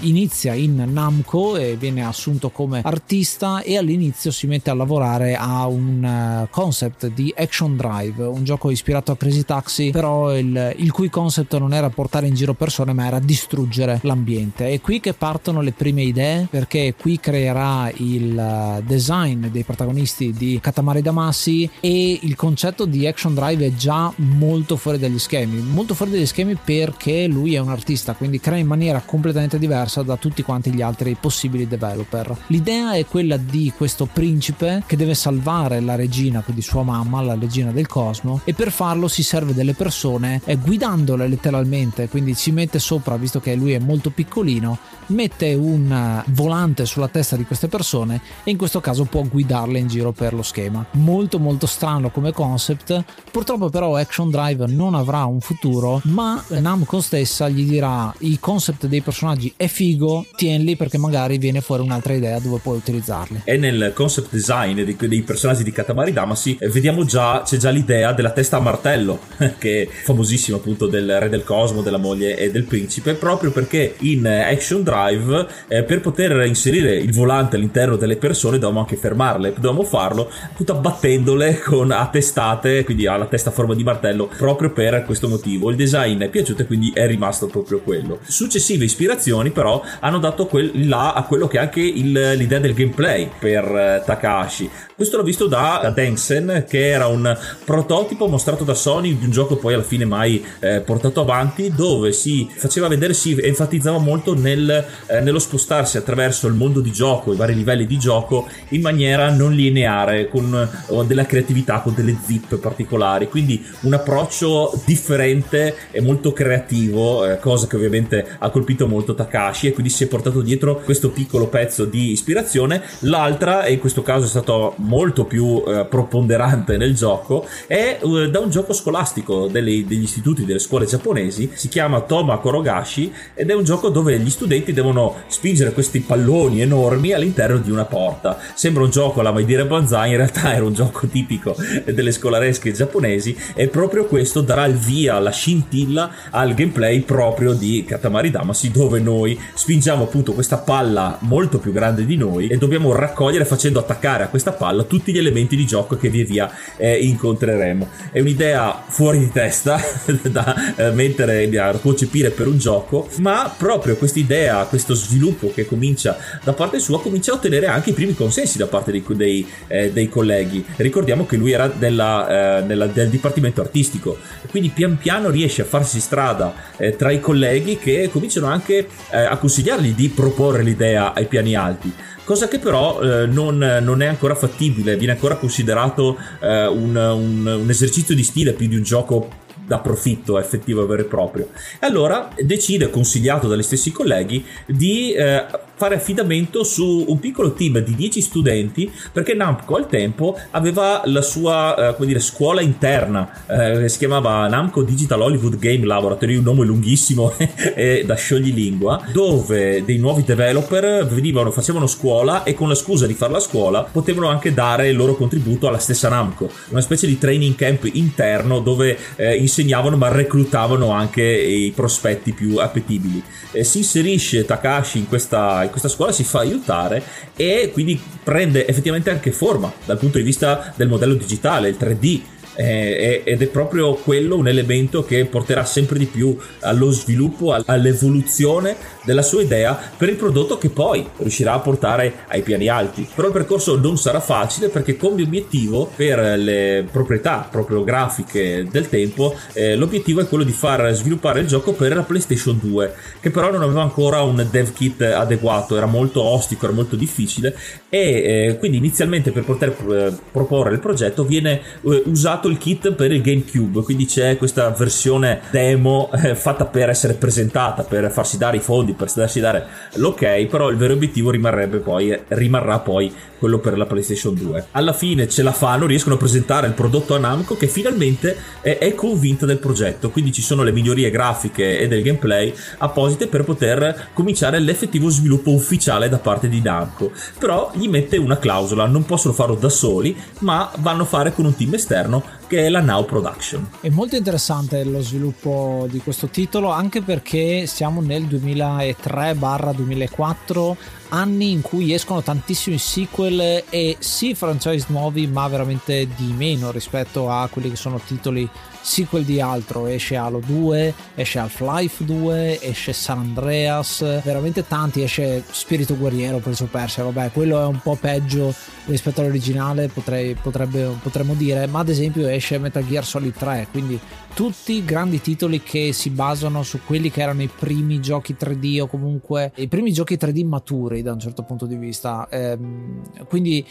inizia 0.00 0.54
in 0.54 0.88
Namco 0.92 1.56
e 1.56 1.76
viene 1.76 2.04
assunto 2.04 2.50
come 2.50 2.82
artista 2.84 3.62
e 3.62 3.76
all'inizio 3.76 4.30
si 4.30 4.46
mette 4.46 4.70
a 4.70 4.74
lavorare 4.74 5.34
a 5.34 5.66
un 5.66 6.04
eh, 6.04 6.48
concept 6.50 7.08
di 7.08 7.32
Action 7.36 7.76
Drive, 7.76 8.22
un 8.22 8.44
gioco 8.44 8.70
ispirato 8.70 9.12
a 9.12 9.16
Crazy 9.16 9.44
Taxi, 9.44 9.90
però 9.90 10.36
il, 10.36 10.74
il 10.76 10.92
cui 10.92 11.10
concept 11.10 11.58
non 11.58 11.72
era 11.74 11.90
portare 11.90 12.26
in 12.26 12.34
giro 12.34 12.54
persone 12.54 12.92
ma 12.92 13.06
era 13.06 13.18
distruggere 13.18 13.98
l'ambiente. 14.02 14.68
È 14.68 14.80
qui 14.80 15.00
che 15.00 15.14
partono 15.14 15.60
le 15.60 15.72
prime 15.72 16.02
idee 16.02 16.46
perché 16.48 16.94
qui 16.96 17.18
creerà 17.18 17.90
il 17.96 18.38
eh, 18.38 18.82
design 18.84 19.46
dei 19.46 19.64
protagonisti 19.64 20.32
di 20.32 20.58
Katamari 20.60 20.92
Mari 20.92 21.02
Damassi 21.02 21.70
e 21.80 22.18
il 22.20 22.36
concetto 22.36 22.84
di 22.84 23.06
Action 23.06 23.34
Drive 23.34 23.64
è 23.64 23.74
già 23.74 24.12
molto 24.16 24.76
fuori 24.76 24.98
dagli 24.98 25.18
schemi, 25.18 25.60
molto 25.60 25.94
fuori 25.94 26.12
dagli 26.12 26.26
schemi 26.26 26.54
perché 26.54 27.26
lui 27.26 27.54
è 27.54 27.58
un 27.58 27.70
artista, 27.70 28.12
quindi 28.12 28.38
crea 28.38 28.58
in 28.58 28.66
maniera 28.66 29.00
completamente 29.00 29.31
diversa 29.58 30.02
da 30.02 30.16
tutti 30.16 30.42
quanti 30.42 30.72
gli 30.72 30.82
altri 30.82 31.16
possibili 31.18 31.66
developer. 31.66 32.36
L'idea 32.48 32.92
è 32.94 33.06
quella 33.06 33.36
di 33.36 33.72
questo 33.76 34.06
principe 34.06 34.82
che 34.86 34.96
deve 34.96 35.14
salvare 35.14 35.80
la 35.80 35.94
regina, 35.94 36.40
quindi 36.40 36.62
sua 36.62 36.82
mamma, 36.82 37.20
la 37.22 37.36
regina 37.38 37.70
del 37.70 37.86
cosmo, 37.86 38.40
e 38.44 38.54
per 38.54 38.70
farlo 38.70 39.08
si 39.08 39.22
serve 39.22 39.54
delle 39.54 39.74
persone 39.74 40.40
eh, 40.44 40.56
guidandole 40.56 41.28
letteralmente, 41.28 42.08
quindi 42.08 42.34
ci 42.34 42.50
mette 42.50 42.78
sopra, 42.78 43.16
visto 43.16 43.40
che 43.40 43.54
lui 43.54 43.72
è 43.72 43.78
molto 43.78 44.10
piccolino, 44.10 44.78
mette 45.06 45.54
un 45.54 45.90
eh, 45.90 46.30
volante 46.32 46.86
sulla 46.86 47.08
testa 47.08 47.36
di 47.36 47.44
queste 47.44 47.68
persone 47.68 48.20
e 48.44 48.50
in 48.50 48.56
questo 48.56 48.80
caso 48.80 49.04
può 49.04 49.22
guidarle 49.22 49.78
in 49.78 49.88
giro 49.88 50.12
per 50.12 50.34
lo 50.34 50.42
schema 50.42 50.84
molto 50.92 51.38
molto 51.38 51.66
strano 51.66 52.10
come 52.10 52.32
concept 52.32 53.04
purtroppo 53.30 53.68
però 53.68 53.96
Action 53.96 54.30
Drive 54.30 54.66
non 54.66 54.94
avrà 54.94 55.24
un 55.24 55.40
futuro 55.40 56.00
ma 56.04 56.42
Namco 56.48 57.00
stessa 57.00 57.48
gli 57.48 57.68
dirà 57.68 58.12
i 58.18 58.38
concept 58.38 58.86
dei 58.86 59.00
personaggi 59.00 59.21
personaggi 59.22 59.52
è 59.56 59.68
figo, 59.68 60.26
tienli 60.34 60.74
perché 60.74 60.98
magari 60.98 61.38
viene 61.38 61.60
fuori 61.60 61.82
un'altra 61.82 62.12
idea 62.12 62.40
dove 62.40 62.58
puoi 62.60 62.76
utilizzarli. 62.78 63.42
E 63.44 63.56
nel 63.56 63.92
concept 63.94 64.30
design 64.32 64.82
dei, 64.82 64.96
dei 64.98 65.22
personaggi 65.22 65.62
di 65.62 65.70
Katamari 65.70 66.12
Damacy 66.12 66.56
eh, 66.58 66.68
vediamo 66.68 67.04
già, 67.04 67.42
c'è 67.44 67.56
già 67.56 67.70
l'idea 67.70 68.12
della 68.12 68.32
testa 68.32 68.56
a 68.56 68.60
martello, 68.60 69.20
che 69.58 69.82
è 69.82 69.88
famosissima 69.88 70.56
appunto 70.56 70.88
del 70.88 71.20
re 71.20 71.28
del 71.28 71.44
cosmo, 71.44 71.82
della 71.82 71.98
moglie 71.98 72.36
e 72.36 72.50
del 72.50 72.64
principe, 72.64 73.14
proprio 73.14 73.52
perché 73.52 73.94
in 74.00 74.26
Action 74.26 74.82
Drive 74.82 75.46
eh, 75.68 75.84
per 75.84 76.00
poter 76.00 76.44
inserire 76.44 76.96
il 76.96 77.12
volante 77.12 77.54
all'interno 77.54 77.94
delle 77.94 78.16
persone 78.16 78.58
dovevamo 78.58 78.80
anche 78.80 78.96
fermarle, 78.96 79.52
dovevamo 79.54 79.84
farlo 79.84 80.30
appunto 80.50 80.72
abbattendole 80.72 81.60
con 81.60 81.92
a 81.92 82.08
testate, 82.08 82.82
quindi 82.82 83.06
alla 83.06 83.26
testa 83.26 83.50
a 83.50 83.52
forma 83.52 83.74
di 83.74 83.84
martello, 83.84 84.28
proprio 84.36 84.72
per 84.72 85.04
questo 85.04 85.28
motivo. 85.28 85.70
Il 85.70 85.76
design 85.76 86.20
è 86.22 86.28
piaciuto 86.28 86.62
e 86.62 86.66
quindi 86.66 86.90
è 86.92 87.06
rimasto 87.06 87.46
proprio 87.46 87.80
quello. 87.80 88.18
Successive 88.26 88.84
ispirazioni 88.84 89.10
però 89.50 89.82
hanno 90.00 90.18
dato 90.18 90.46
quel, 90.46 90.88
là 90.88 91.12
a 91.12 91.24
quello 91.24 91.48
che 91.48 91.58
è 91.58 91.60
anche 91.60 91.80
il, 91.80 92.32
l'idea 92.36 92.58
del 92.58 92.74
gameplay 92.74 93.28
per 93.38 93.64
eh, 93.64 94.02
Takahashi. 94.04 94.70
Questo 94.94 95.16
l'ho 95.16 95.24
visto 95.24 95.48
da, 95.48 95.80
da 95.82 95.90
Densen, 95.90 96.64
che 96.68 96.90
era 96.90 97.08
un 97.08 97.36
prototipo 97.64 98.28
mostrato 98.28 98.62
da 98.62 98.74
Sony 98.74 99.18
di 99.18 99.24
un 99.24 99.32
gioco 99.32 99.56
poi 99.56 99.74
alla 99.74 99.82
fine 99.82 100.04
mai 100.04 100.44
eh, 100.60 100.80
portato 100.80 101.20
avanti, 101.20 101.72
dove 101.74 102.12
si 102.12 102.48
faceva 102.54 102.86
vedere, 102.86 103.12
si 103.12 103.36
enfatizzava 103.36 103.98
molto 103.98 104.38
nel, 104.38 104.86
eh, 105.06 105.20
nello 105.20 105.40
spostarsi 105.40 105.96
attraverso 105.96 106.46
il 106.46 106.54
mondo 106.54 106.80
di 106.80 106.92
gioco, 106.92 107.32
i 107.32 107.36
vari 107.36 107.54
livelli 107.54 107.84
di 107.84 107.98
gioco, 107.98 108.48
in 108.68 108.80
maniera 108.80 109.30
non 109.30 109.52
lineare, 109.52 110.28
con 110.28 110.68
della 111.04 111.26
creatività, 111.26 111.80
con 111.80 111.94
delle 111.94 112.16
zip 112.24 112.58
particolari. 112.58 113.28
Quindi 113.28 113.64
un 113.80 113.94
approccio 113.94 114.80
differente 114.84 115.74
e 115.90 116.00
molto 116.00 116.32
creativo, 116.32 117.26
eh, 117.26 117.40
cosa 117.40 117.66
che 117.66 117.74
ovviamente 117.74 118.36
ha 118.38 118.50
colpito 118.50 118.86
molto 118.86 119.01
Takashi 119.02 119.66
e 119.66 119.72
quindi 119.72 119.90
si 119.90 120.04
è 120.04 120.06
portato 120.06 120.40
dietro 120.40 120.80
questo 120.84 121.10
piccolo 121.10 121.48
pezzo 121.48 121.84
di 121.84 122.12
ispirazione. 122.12 122.82
L'altra, 123.00 123.64
e 123.64 123.72
in 123.72 123.80
questo 123.80 124.02
caso 124.02 124.26
è 124.26 124.28
stato 124.28 124.74
molto 124.76 125.24
più 125.24 125.62
eh, 125.66 125.84
preponderante 125.84 126.76
nel 126.76 126.94
gioco, 126.94 127.46
è 127.66 127.98
eh, 128.00 128.30
da 128.30 128.38
un 128.38 128.50
gioco 128.50 128.72
scolastico 128.72 129.48
delle, 129.48 129.84
degli 129.84 130.02
istituti, 130.02 130.44
delle 130.44 130.58
scuole 130.60 130.86
giapponesi, 130.86 131.50
si 131.54 131.68
chiama 131.68 132.00
Toma 132.02 132.38
Korogashi 132.38 133.12
ed 133.34 133.50
è 133.50 133.54
un 133.54 133.64
gioco 133.64 133.88
dove 133.88 134.18
gli 134.18 134.30
studenti 134.30 134.72
devono 134.72 135.16
spingere 135.26 135.72
questi 135.72 136.00
palloni 136.00 136.60
enormi 136.60 137.12
all'interno 137.12 137.58
di 137.58 137.70
una 137.70 137.84
porta. 137.84 138.38
Sembra 138.54 138.84
un 138.84 138.90
gioco 138.90 139.20
alla 139.20 139.32
Mai 139.32 139.44
dire 139.44 139.66
Banzai, 139.66 140.10
in 140.10 140.16
realtà 140.16 140.54
era 140.54 140.64
un 140.64 140.74
gioco 140.74 141.06
tipico 141.06 141.56
delle 141.84 142.12
scolaresche 142.12 142.72
giapponesi 142.72 143.36
e 143.54 143.68
proprio 143.68 144.04
questo 144.06 144.40
darà 144.40 144.66
il 144.66 144.74
via, 144.74 145.18
la 145.18 145.30
scintilla 145.30 146.10
al 146.30 146.54
gameplay 146.54 147.00
proprio 147.00 147.52
di 147.52 147.84
Katamari 147.86 148.30
Damacy 148.30 148.70
dove 148.70 148.91
noi 149.00 149.38
spingiamo 149.54 150.04
appunto 150.04 150.32
questa 150.32 150.58
palla 150.58 151.18
molto 151.20 151.58
più 151.58 151.72
grande 151.72 152.04
di 152.04 152.16
noi 152.16 152.48
e 152.48 152.56
dobbiamo 152.56 152.92
raccogliere 152.92 153.44
facendo 153.44 153.78
attaccare 153.78 154.24
a 154.24 154.28
questa 154.28 154.52
palla 154.52 154.84
tutti 154.84 155.12
gli 155.12 155.18
elementi 155.18 155.56
di 155.56 155.66
gioco 155.66 155.96
che 155.96 156.08
via 156.08 156.24
via 156.24 156.50
eh, 156.76 156.98
incontreremo. 156.98 157.88
È 158.10 158.20
un'idea 158.20 158.84
fuori 158.88 159.18
di 159.18 159.30
testa 159.30 159.80
da 160.30 160.74
eh, 160.76 160.90
mettere, 160.90 161.48
da 161.48 161.78
concepire 161.80 162.30
per 162.30 162.46
un 162.46 162.58
gioco, 162.58 163.08
ma 163.18 163.52
proprio 163.56 163.96
questa 163.96 164.18
idea, 164.18 164.64
questo 164.64 164.94
sviluppo 164.94 165.52
che 165.52 165.66
comincia 165.66 166.16
da 166.42 166.52
parte 166.52 166.78
sua 166.78 167.00
comincia 167.00 167.32
a 167.32 167.34
ottenere 167.36 167.66
anche 167.66 167.90
i 167.90 167.92
primi 167.92 168.14
consensi 168.14 168.58
da 168.58 168.66
parte 168.66 168.90
dei, 168.90 169.04
dei, 169.08 169.46
eh, 169.66 169.92
dei 169.92 170.08
colleghi. 170.08 170.64
Ricordiamo 170.76 171.26
che 171.26 171.36
lui 171.36 171.52
era 171.52 171.68
della, 171.68 172.58
eh, 172.58 172.62
nella, 172.62 172.86
del 172.86 173.08
dipartimento 173.08 173.60
artistico, 173.60 174.18
quindi 174.50 174.70
pian 174.70 174.98
piano 174.98 175.30
riesce 175.30 175.62
a 175.62 175.64
farsi 175.64 176.00
strada 176.00 176.54
eh, 176.76 176.96
tra 176.96 177.10
i 177.10 177.20
colleghi 177.20 177.76
che 177.76 178.08
cominciano 178.10 178.46
anche 178.46 178.71
eh, 178.78 179.16
a 179.16 179.36
consigliargli 179.36 179.94
di 179.94 180.08
proporre 180.08 180.62
l'idea 180.62 181.12
ai 181.12 181.26
piani 181.26 181.54
alti 181.54 181.92
cosa 182.24 182.48
che 182.48 182.58
però 182.58 183.00
eh, 183.00 183.26
non, 183.26 183.58
non, 183.58 184.00
è 184.00 184.06
ancora 184.06 184.34
fattibile, 184.34 184.96
viene 184.96 185.12
ancora 185.12 185.36
considerato 185.36 186.16
eh, 186.40 186.66
un, 186.66 186.94
un, 186.94 187.46
un, 187.46 187.68
esercizio 187.68 188.14
di 188.14 188.22
stile 188.22 188.52
più 188.52 188.68
di 188.68 188.76
un 188.76 188.82
gioco 188.82 189.28
da 189.66 189.78
profitto 189.78 190.38
effettivo 190.38 190.82
e 190.82 190.86
vero 190.86 191.02
e 191.02 191.04
proprio. 191.06 191.48
E 191.80 191.86
allora 191.86 192.30
decide, 192.36 192.90
consigliato 192.90 193.48
dagli 193.48 193.62
stessi 193.62 193.92
colleghi, 193.92 194.44
di 194.66 195.12
eh, 195.12 195.44
fare 195.82 195.96
affidamento 195.96 196.62
su 196.62 197.06
un 197.08 197.18
piccolo 197.18 197.54
team 197.54 197.80
di 197.80 197.96
10 197.96 198.20
studenti 198.20 198.88
perché 199.10 199.34
Namco 199.34 199.74
al 199.74 199.88
tempo 199.88 200.38
aveva 200.52 201.02
la 201.06 201.22
sua 201.22 201.96
eh, 201.96 202.06
dire, 202.06 202.20
scuola 202.20 202.60
interna 202.60 203.28
eh, 203.48 203.88
si 203.88 203.98
chiamava 203.98 204.46
Namco 204.46 204.84
Digital 204.84 205.22
Hollywood 205.22 205.58
Game 205.58 205.84
Laboratory 205.84 206.36
un 206.36 206.44
nome 206.44 206.64
lunghissimo 206.64 207.32
e 207.74 208.04
da 208.06 208.14
scioglilingua 208.14 209.06
dove 209.12 209.84
dei 209.84 209.98
nuovi 209.98 210.22
developer 210.22 211.04
venivano, 211.04 211.50
facevano 211.50 211.88
scuola 211.88 212.44
e 212.44 212.54
con 212.54 212.68
la 212.68 212.76
scusa 212.76 213.08
di 213.08 213.14
fare 213.14 213.32
la 213.32 213.40
scuola 213.40 213.82
potevano 213.82 214.28
anche 214.28 214.54
dare 214.54 214.88
il 214.88 214.94
loro 214.94 215.16
contributo 215.16 215.66
alla 215.66 215.78
stessa 215.78 216.08
Namco 216.08 216.48
una 216.68 216.80
specie 216.80 217.08
di 217.08 217.18
training 217.18 217.56
camp 217.56 217.88
interno 217.92 218.60
dove 218.60 218.96
eh, 219.16 219.34
insegnavano 219.34 219.96
ma 219.96 220.06
reclutavano 220.06 220.92
anche 220.92 221.24
i 221.24 221.72
prospetti 221.74 222.32
più 222.32 222.58
appetibili. 222.58 223.20
Eh, 223.50 223.64
si 223.64 223.78
inserisce 223.78 224.44
Takashi 224.44 224.98
in 224.98 225.08
questa 225.08 225.70
questa 225.72 225.88
scuola 225.88 226.12
si 226.12 226.22
fa 226.22 226.38
aiutare 226.38 227.02
e 227.34 227.70
quindi 227.72 228.00
prende 228.22 228.66
effettivamente 228.68 229.10
anche 229.10 229.32
forma 229.32 229.72
dal 229.84 229.98
punto 229.98 230.18
di 230.18 230.24
vista 230.24 230.72
del 230.76 230.86
modello 230.86 231.14
digitale, 231.14 231.68
il 231.68 231.76
3D 231.76 232.20
eh, 232.54 233.22
ed 233.24 233.42
è 233.42 233.46
proprio 233.46 233.94
quello 233.94 234.36
un 234.36 234.48
elemento 234.48 235.04
che 235.04 235.24
porterà 235.24 235.64
sempre 235.64 235.98
di 235.98 236.06
più 236.06 236.36
allo 236.60 236.90
sviluppo, 236.90 237.54
all'evoluzione 237.64 238.76
della 239.04 239.22
sua 239.22 239.42
idea 239.42 239.78
per 239.96 240.08
il 240.08 240.16
prodotto 240.16 240.58
che 240.58 240.68
poi 240.68 241.06
riuscirà 241.18 241.54
a 241.54 241.58
portare 241.60 242.14
ai 242.28 242.42
piani 242.42 242.68
alti. 242.68 243.06
Però 243.14 243.26
il 243.28 243.32
percorso 243.32 243.78
non 243.78 243.96
sarà 243.96 244.20
facile 244.20 244.68
perché 244.68 244.96
come 244.96 245.22
obiettivo 245.22 245.90
per 245.94 246.38
le 246.38 246.86
proprietà 246.90 247.46
proprio 247.50 247.84
grafiche 247.84 248.66
del 248.70 248.88
tempo 248.88 249.34
eh, 249.52 249.76
l'obiettivo 249.76 250.20
è 250.20 250.28
quello 250.28 250.44
di 250.44 250.52
far 250.52 250.92
sviluppare 250.92 251.40
il 251.40 251.46
gioco 251.46 251.72
per 251.72 251.94
la 251.94 252.02
PlayStation 252.02 252.58
2 252.60 252.94
che 253.20 253.30
però 253.30 253.50
non 253.50 253.62
aveva 253.62 253.82
ancora 253.82 254.22
un 254.22 254.46
dev 254.50 254.72
kit 254.72 255.00
adeguato, 255.02 255.76
era 255.76 255.86
molto 255.86 256.22
ostico, 256.22 256.66
era 256.66 256.74
molto 256.74 256.96
difficile 256.96 257.56
e 257.88 258.48
eh, 258.48 258.56
quindi 258.58 258.78
inizialmente 258.78 259.32
per 259.32 259.44
poter 259.44 259.74
eh, 259.90 260.12
proporre 260.30 260.74
il 260.74 260.80
progetto 260.80 261.24
viene 261.24 261.60
eh, 261.82 262.02
usato 262.06 262.41
usato 262.42 262.48
il 262.48 262.58
kit 262.58 262.92
per 262.92 263.12
il 263.12 263.22
GameCube, 263.22 263.82
quindi 263.82 264.06
c'è 264.06 264.36
questa 264.36 264.70
versione 264.70 265.40
demo 265.50 266.10
eh, 266.12 266.34
fatta 266.34 266.66
per 266.66 266.88
essere 266.88 267.14
presentata, 267.14 267.84
per 267.84 268.10
farsi 268.10 268.38
dare 268.38 268.56
i 268.56 268.60
fondi, 268.60 268.92
per 268.94 269.10
farsi 269.10 269.40
dare 269.40 269.66
l'ok, 269.94 270.46
però 270.46 270.68
il 270.68 270.76
vero 270.76 270.94
obiettivo 270.94 271.30
rimarrebbe 271.30 271.78
poi, 271.78 272.18
rimarrà 272.28 272.80
poi 272.80 273.12
quello 273.42 273.58
per 273.58 273.76
la 273.76 273.86
PlayStation 273.86 274.34
2. 274.34 274.66
Alla 274.70 274.92
fine 274.92 275.28
ce 275.28 275.42
la 275.42 275.50
fanno, 275.50 275.86
riescono 275.86 276.14
a 276.14 276.18
presentare 276.18 276.68
il 276.68 276.74
prodotto 276.74 277.16
a 277.16 277.18
Namco 277.18 277.56
che 277.56 277.66
finalmente 277.66 278.36
è, 278.60 278.78
è 278.78 278.94
convinta 278.94 279.46
del 279.46 279.58
progetto, 279.58 280.10
quindi 280.10 280.30
ci 280.30 280.42
sono 280.42 280.62
le 280.62 280.70
migliorie 280.70 281.10
grafiche 281.10 281.80
e 281.80 281.88
del 281.88 282.02
gameplay 282.02 282.54
apposite 282.78 283.26
per 283.26 283.42
poter 283.42 284.10
cominciare 284.14 284.60
l'effettivo 284.60 285.08
sviluppo 285.08 285.50
ufficiale 285.50 286.08
da 286.08 286.18
parte 286.18 286.48
di 286.48 286.60
Namco. 286.60 287.10
Però 287.36 287.72
gli 287.74 287.88
mette 287.88 288.16
una 288.16 288.38
clausola, 288.38 288.86
non 288.86 289.04
possono 289.04 289.34
farlo 289.34 289.56
da 289.56 289.68
soli, 289.68 290.16
ma 290.38 290.70
vanno 290.76 291.02
a 291.02 291.06
fare 291.06 291.32
con 291.32 291.44
un 291.44 291.56
team 291.56 291.74
esterno 291.74 292.22
che 292.52 292.66
è 292.66 292.68
la 292.68 292.80
Now 292.80 293.06
Production. 293.06 293.66
È 293.80 293.88
molto 293.88 294.14
interessante 294.14 294.84
lo 294.84 295.00
sviluppo 295.00 295.86
di 295.88 296.00
questo 296.00 296.26
titolo 296.26 296.68
anche 296.68 297.00
perché 297.00 297.66
siamo 297.66 298.02
nel 298.02 298.24
2003-2004 298.24 300.76
anni 301.08 301.50
in 301.50 301.62
cui 301.62 301.92
escono 301.92 302.22
tantissimi 302.22 302.78
sequel 302.78 303.64
e 303.68 303.96
sì 303.98 304.34
franchise 304.34 304.86
nuovi 304.88 305.26
ma 305.26 305.48
veramente 305.48 306.06
di 306.14 306.32
meno 306.36 306.70
rispetto 306.70 307.30
a 307.30 307.48
quelli 307.48 307.70
che 307.70 307.76
sono 307.76 307.98
titoli 307.98 308.46
sequel 308.82 309.24
di 309.24 309.40
altro. 309.40 309.86
Esce 309.86 310.16
Halo 310.16 310.42
2 310.44 310.94
esce 311.14 311.38
Half-Life 311.38 312.04
2 312.04 312.60
esce 312.60 312.92
San 312.92 313.18
Andreas 313.18 314.22
veramente 314.22 314.66
tanti. 314.66 315.02
Esce 315.02 315.42
Spirito 315.50 315.96
Guerriero 315.96 316.34
per 316.34 316.42
Prince 316.42 316.64
Persia 316.64 317.04
vabbè 317.04 317.30
quello 317.32 317.62
è 317.62 317.66
un 317.66 317.80
po' 317.80 317.96
peggio 317.96 318.54
rispetto 318.86 319.20
all'originale 319.20 319.88
potrei, 319.88 320.34
potrebbe, 320.34 320.96
potremmo 321.02 321.34
dire 321.34 321.66
ma 321.66 321.80
ad 321.80 321.88
esempio 321.88 322.26
esce 322.26 322.41
Metal 322.50 322.84
Gear 322.84 323.04
Solid 323.04 323.34
3 323.36 323.66
quindi 323.70 323.98
tutti 324.34 324.84
grandi 324.84 325.20
titoli 325.20 325.62
che 325.62 325.92
si 325.92 326.10
basano 326.10 326.62
su 326.62 326.80
quelli 326.86 327.10
che 327.10 327.20
erano 327.20 327.42
i 327.42 327.48
primi 327.48 328.00
giochi 328.00 328.34
3D 328.38 328.80
o 328.80 328.86
comunque 328.86 329.52
i 329.56 329.68
primi 329.68 329.92
giochi 329.92 330.16
3D 330.16 330.46
maturi 330.46 331.02
da 331.02 331.12
un 331.12 331.18
certo 331.18 331.42
punto 331.42 331.66
di 331.66 331.76
vista 331.76 332.26
ehm, 332.30 333.24
quindi 333.28 333.64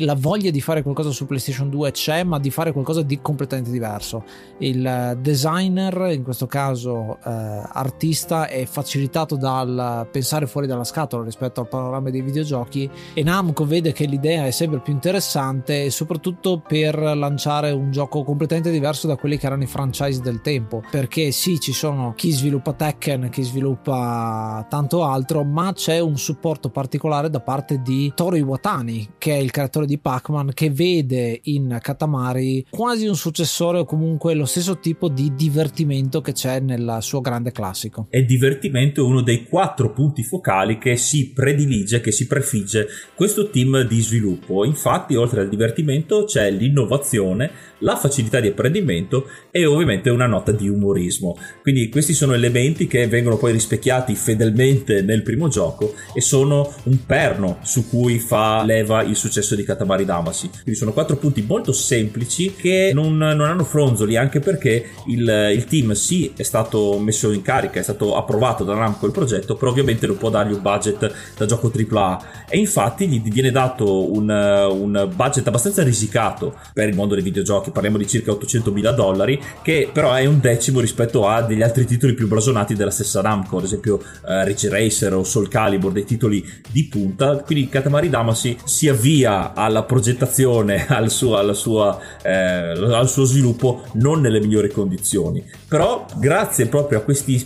la 0.00 0.14
voglia 0.14 0.50
di 0.50 0.60
fare 0.60 0.82
qualcosa 0.82 1.10
su 1.10 1.26
PlayStation 1.26 1.70
2 1.70 1.90
c'è, 1.92 2.22
ma 2.22 2.38
di 2.38 2.50
fare 2.50 2.72
qualcosa 2.72 3.02
di 3.02 3.20
completamente 3.22 3.70
diverso. 3.70 4.24
Il 4.58 5.18
designer, 5.20 6.10
in 6.12 6.22
questo 6.22 6.46
caso 6.46 7.18
eh, 7.24 7.30
artista, 7.30 8.48
è 8.48 8.66
facilitato 8.66 9.36
dal 9.36 10.06
pensare 10.10 10.46
fuori 10.46 10.66
dalla 10.66 10.84
scatola 10.84 11.24
rispetto 11.24 11.60
al 11.60 11.68
panorama 11.68 12.10
dei 12.10 12.20
videogiochi 12.20 12.90
e 13.14 13.22
Namco 13.22 13.64
vede 13.64 13.92
che 13.92 14.04
l'idea 14.04 14.46
è 14.46 14.50
sempre 14.50 14.80
più 14.80 14.92
interessante 14.92 15.90
soprattutto 15.90 16.60
per 16.66 16.98
lanciare 16.98 17.70
un 17.70 17.90
gioco 17.90 18.24
completamente 18.24 18.70
diverso 18.70 19.06
da 19.06 19.16
quelli 19.16 19.38
che 19.38 19.46
erano 19.46 19.62
i 19.62 19.66
franchise 19.66 20.07
franchise 20.08 20.22
del 20.22 20.40
tempo, 20.40 20.82
perché 20.90 21.30
sì, 21.30 21.60
ci 21.60 21.72
sono 21.72 22.14
chi 22.14 22.30
sviluppa 22.30 22.72
Tekken, 22.72 23.28
chi 23.30 23.42
sviluppa 23.42 24.66
tanto 24.68 25.04
altro, 25.04 25.44
ma 25.44 25.72
c'è 25.72 26.00
un 26.00 26.16
supporto 26.16 26.70
particolare 26.70 27.30
da 27.30 27.40
parte 27.40 27.80
di 27.82 28.12
Toru 28.14 28.36
Iwatani, 28.36 29.14
che 29.18 29.34
è 29.34 29.38
il 29.38 29.50
creatore 29.50 29.86
di 29.86 29.98
Pac-Man, 29.98 30.52
che 30.54 30.70
vede 30.70 31.40
in 31.44 31.78
Katamari 31.80 32.66
quasi 32.70 33.06
un 33.06 33.16
successore 33.16 33.78
o 33.78 33.84
comunque 33.84 34.34
lo 34.34 34.46
stesso 34.46 34.78
tipo 34.78 35.08
di 35.08 35.34
divertimento 35.34 36.20
che 36.20 36.32
c'è 36.32 36.60
nel 36.60 36.98
suo 37.00 37.20
grande 37.20 37.52
classico. 37.52 38.06
E 38.10 38.24
divertimento 38.24 39.02
è 39.02 39.04
uno 39.04 39.22
dei 39.22 39.44
quattro 39.44 39.92
punti 39.92 40.22
focali 40.22 40.78
che 40.78 40.96
si 40.96 41.32
predilige, 41.32 42.00
che 42.00 42.12
si 42.12 42.26
prefigge 42.26 42.86
questo 43.14 43.50
team 43.50 43.82
di 43.86 44.00
sviluppo. 44.00 44.64
Infatti, 44.64 45.14
oltre 45.14 45.40
al 45.42 45.48
divertimento 45.48 46.24
c'è 46.24 46.50
l'innovazione, 46.50 47.50
la 47.78 47.96
facilità 47.96 48.40
di 48.40 48.48
apprendimento 48.48 49.26
e 49.50 49.64
ovviamente 49.66 49.97
una 50.06 50.26
nota 50.26 50.52
di 50.52 50.68
umorismo. 50.68 51.36
Quindi 51.62 51.88
questi 51.88 52.14
sono 52.14 52.34
elementi 52.34 52.86
che 52.86 53.06
vengono 53.06 53.36
poi 53.36 53.52
rispecchiati 53.52 54.14
fedelmente 54.14 55.02
nel 55.02 55.22
primo 55.22 55.48
gioco 55.48 55.94
e 56.14 56.20
sono 56.20 56.72
un 56.84 57.04
perno 57.04 57.58
su 57.62 57.88
cui 57.88 58.18
fa 58.18 58.62
leva 58.64 59.02
il 59.02 59.16
successo 59.16 59.54
di 59.54 59.64
Katamari 59.64 60.04
Damacy. 60.04 60.48
Quindi 60.50 60.74
sono 60.74 60.92
quattro 60.92 61.16
punti 61.16 61.42
molto 61.42 61.72
semplici 61.72 62.54
che 62.54 62.90
non, 62.94 63.16
non 63.16 63.40
hanno 63.40 63.64
fronzoli 63.64 64.16
anche 64.16 64.40
perché 64.40 64.90
il, 65.06 65.52
il, 65.54 65.64
team 65.64 65.92
sì 65.92 66.32
è 66.36 66.42
stato 66.42 66.98
messo 66.98 67.32
in 67.32 67.42
carica, 67.42 67.80
è 67.80 67.82
stato 67.82 68.16
approvato 68.16 68.64
da 68.64 68.74
Namco 68.74 69.06
il 69.06 69.12
progetto, 69.12 69.56
però 69.56 69.70
ovviamente 69.70 70.06
non 70.06 70.16
può 70.16 70.30
dargli 70.30 70.52
un 70.52 70.62
budget 70.62 71.12
da 71.36 71.46
gioco 71.46 71.72
AAA 71.74 72.46
e 72.48 72.58
infatti 72.58 73.06
gli 73.08 73.20
viene 73.30 73.50
dato 73.50 74.12
un, 74.12 74.28
un 74.28 75.10
budget 75.14 75.46
abbastanza 75.46 75.82
risicato 75.82 76.54
per 76.72 76.88
il 76.88 76.94
mondo 76.94 77.14
dei 77.14 77.22
videogiochi, 77.22 77.70
parliamo 77.70 77.98
di 77.98 78.06
circa 78.06 78.30
800 78.32 78.72
mila 78.72 78.92
dollari, 78.92 79.40
che 79.62 79.87
però 79.92 80.12
è 80.12 80.26
un 80.26 80.40
decimo 80.40 80.80
rispetto 80.80 81.26
a 81.26 81.42
degli 81.42 81.62
altri 81.62 81.84
titoli 81.84 82.14
più 82.14 82.28
blasonati 82.28 82.74
della 82.74 82.90
stessa 82.90 83.20
Namco, 83.20 83.58
ad 83.58 83.64
esempio 83.64 83.94
uh, 83.94 84.44
Ridge 84.44 84.68
Racer 84.68 85.14
o 85.14 85.24
Soul 85.24 85.48
Calibur, 85.48 85.92
dei 85.92 86.04
titoli 86.04 86.44
di 86.70 86.84
punta, 86.84 87.38
quindi 87.38 87.68
Katamari 87.68 88.08
Damacy 88.08 88.56
si 88.64 88.88
avvia 88.88 89.54
alla 89.54 89.82
progettazione, 89.82 90.86
al 90.88 91.10
suo, 91.10 91.36
alla 91.36 91.54
sua, 91.54 91.98
eh, 92.22 92.30
al 92.30 93.08
suo 93.08 93.24
sviluppo 93.24 93.84
non 93.94 94.20
nelle 94.20 94.40
migliori 94.40 94.70
condizioni, 94.70 95.44
però 95.68 96.06
grazie 96.16 96.66
proprio 96.66 96.98
a 96.98 97.02
questi, 97.02 97.44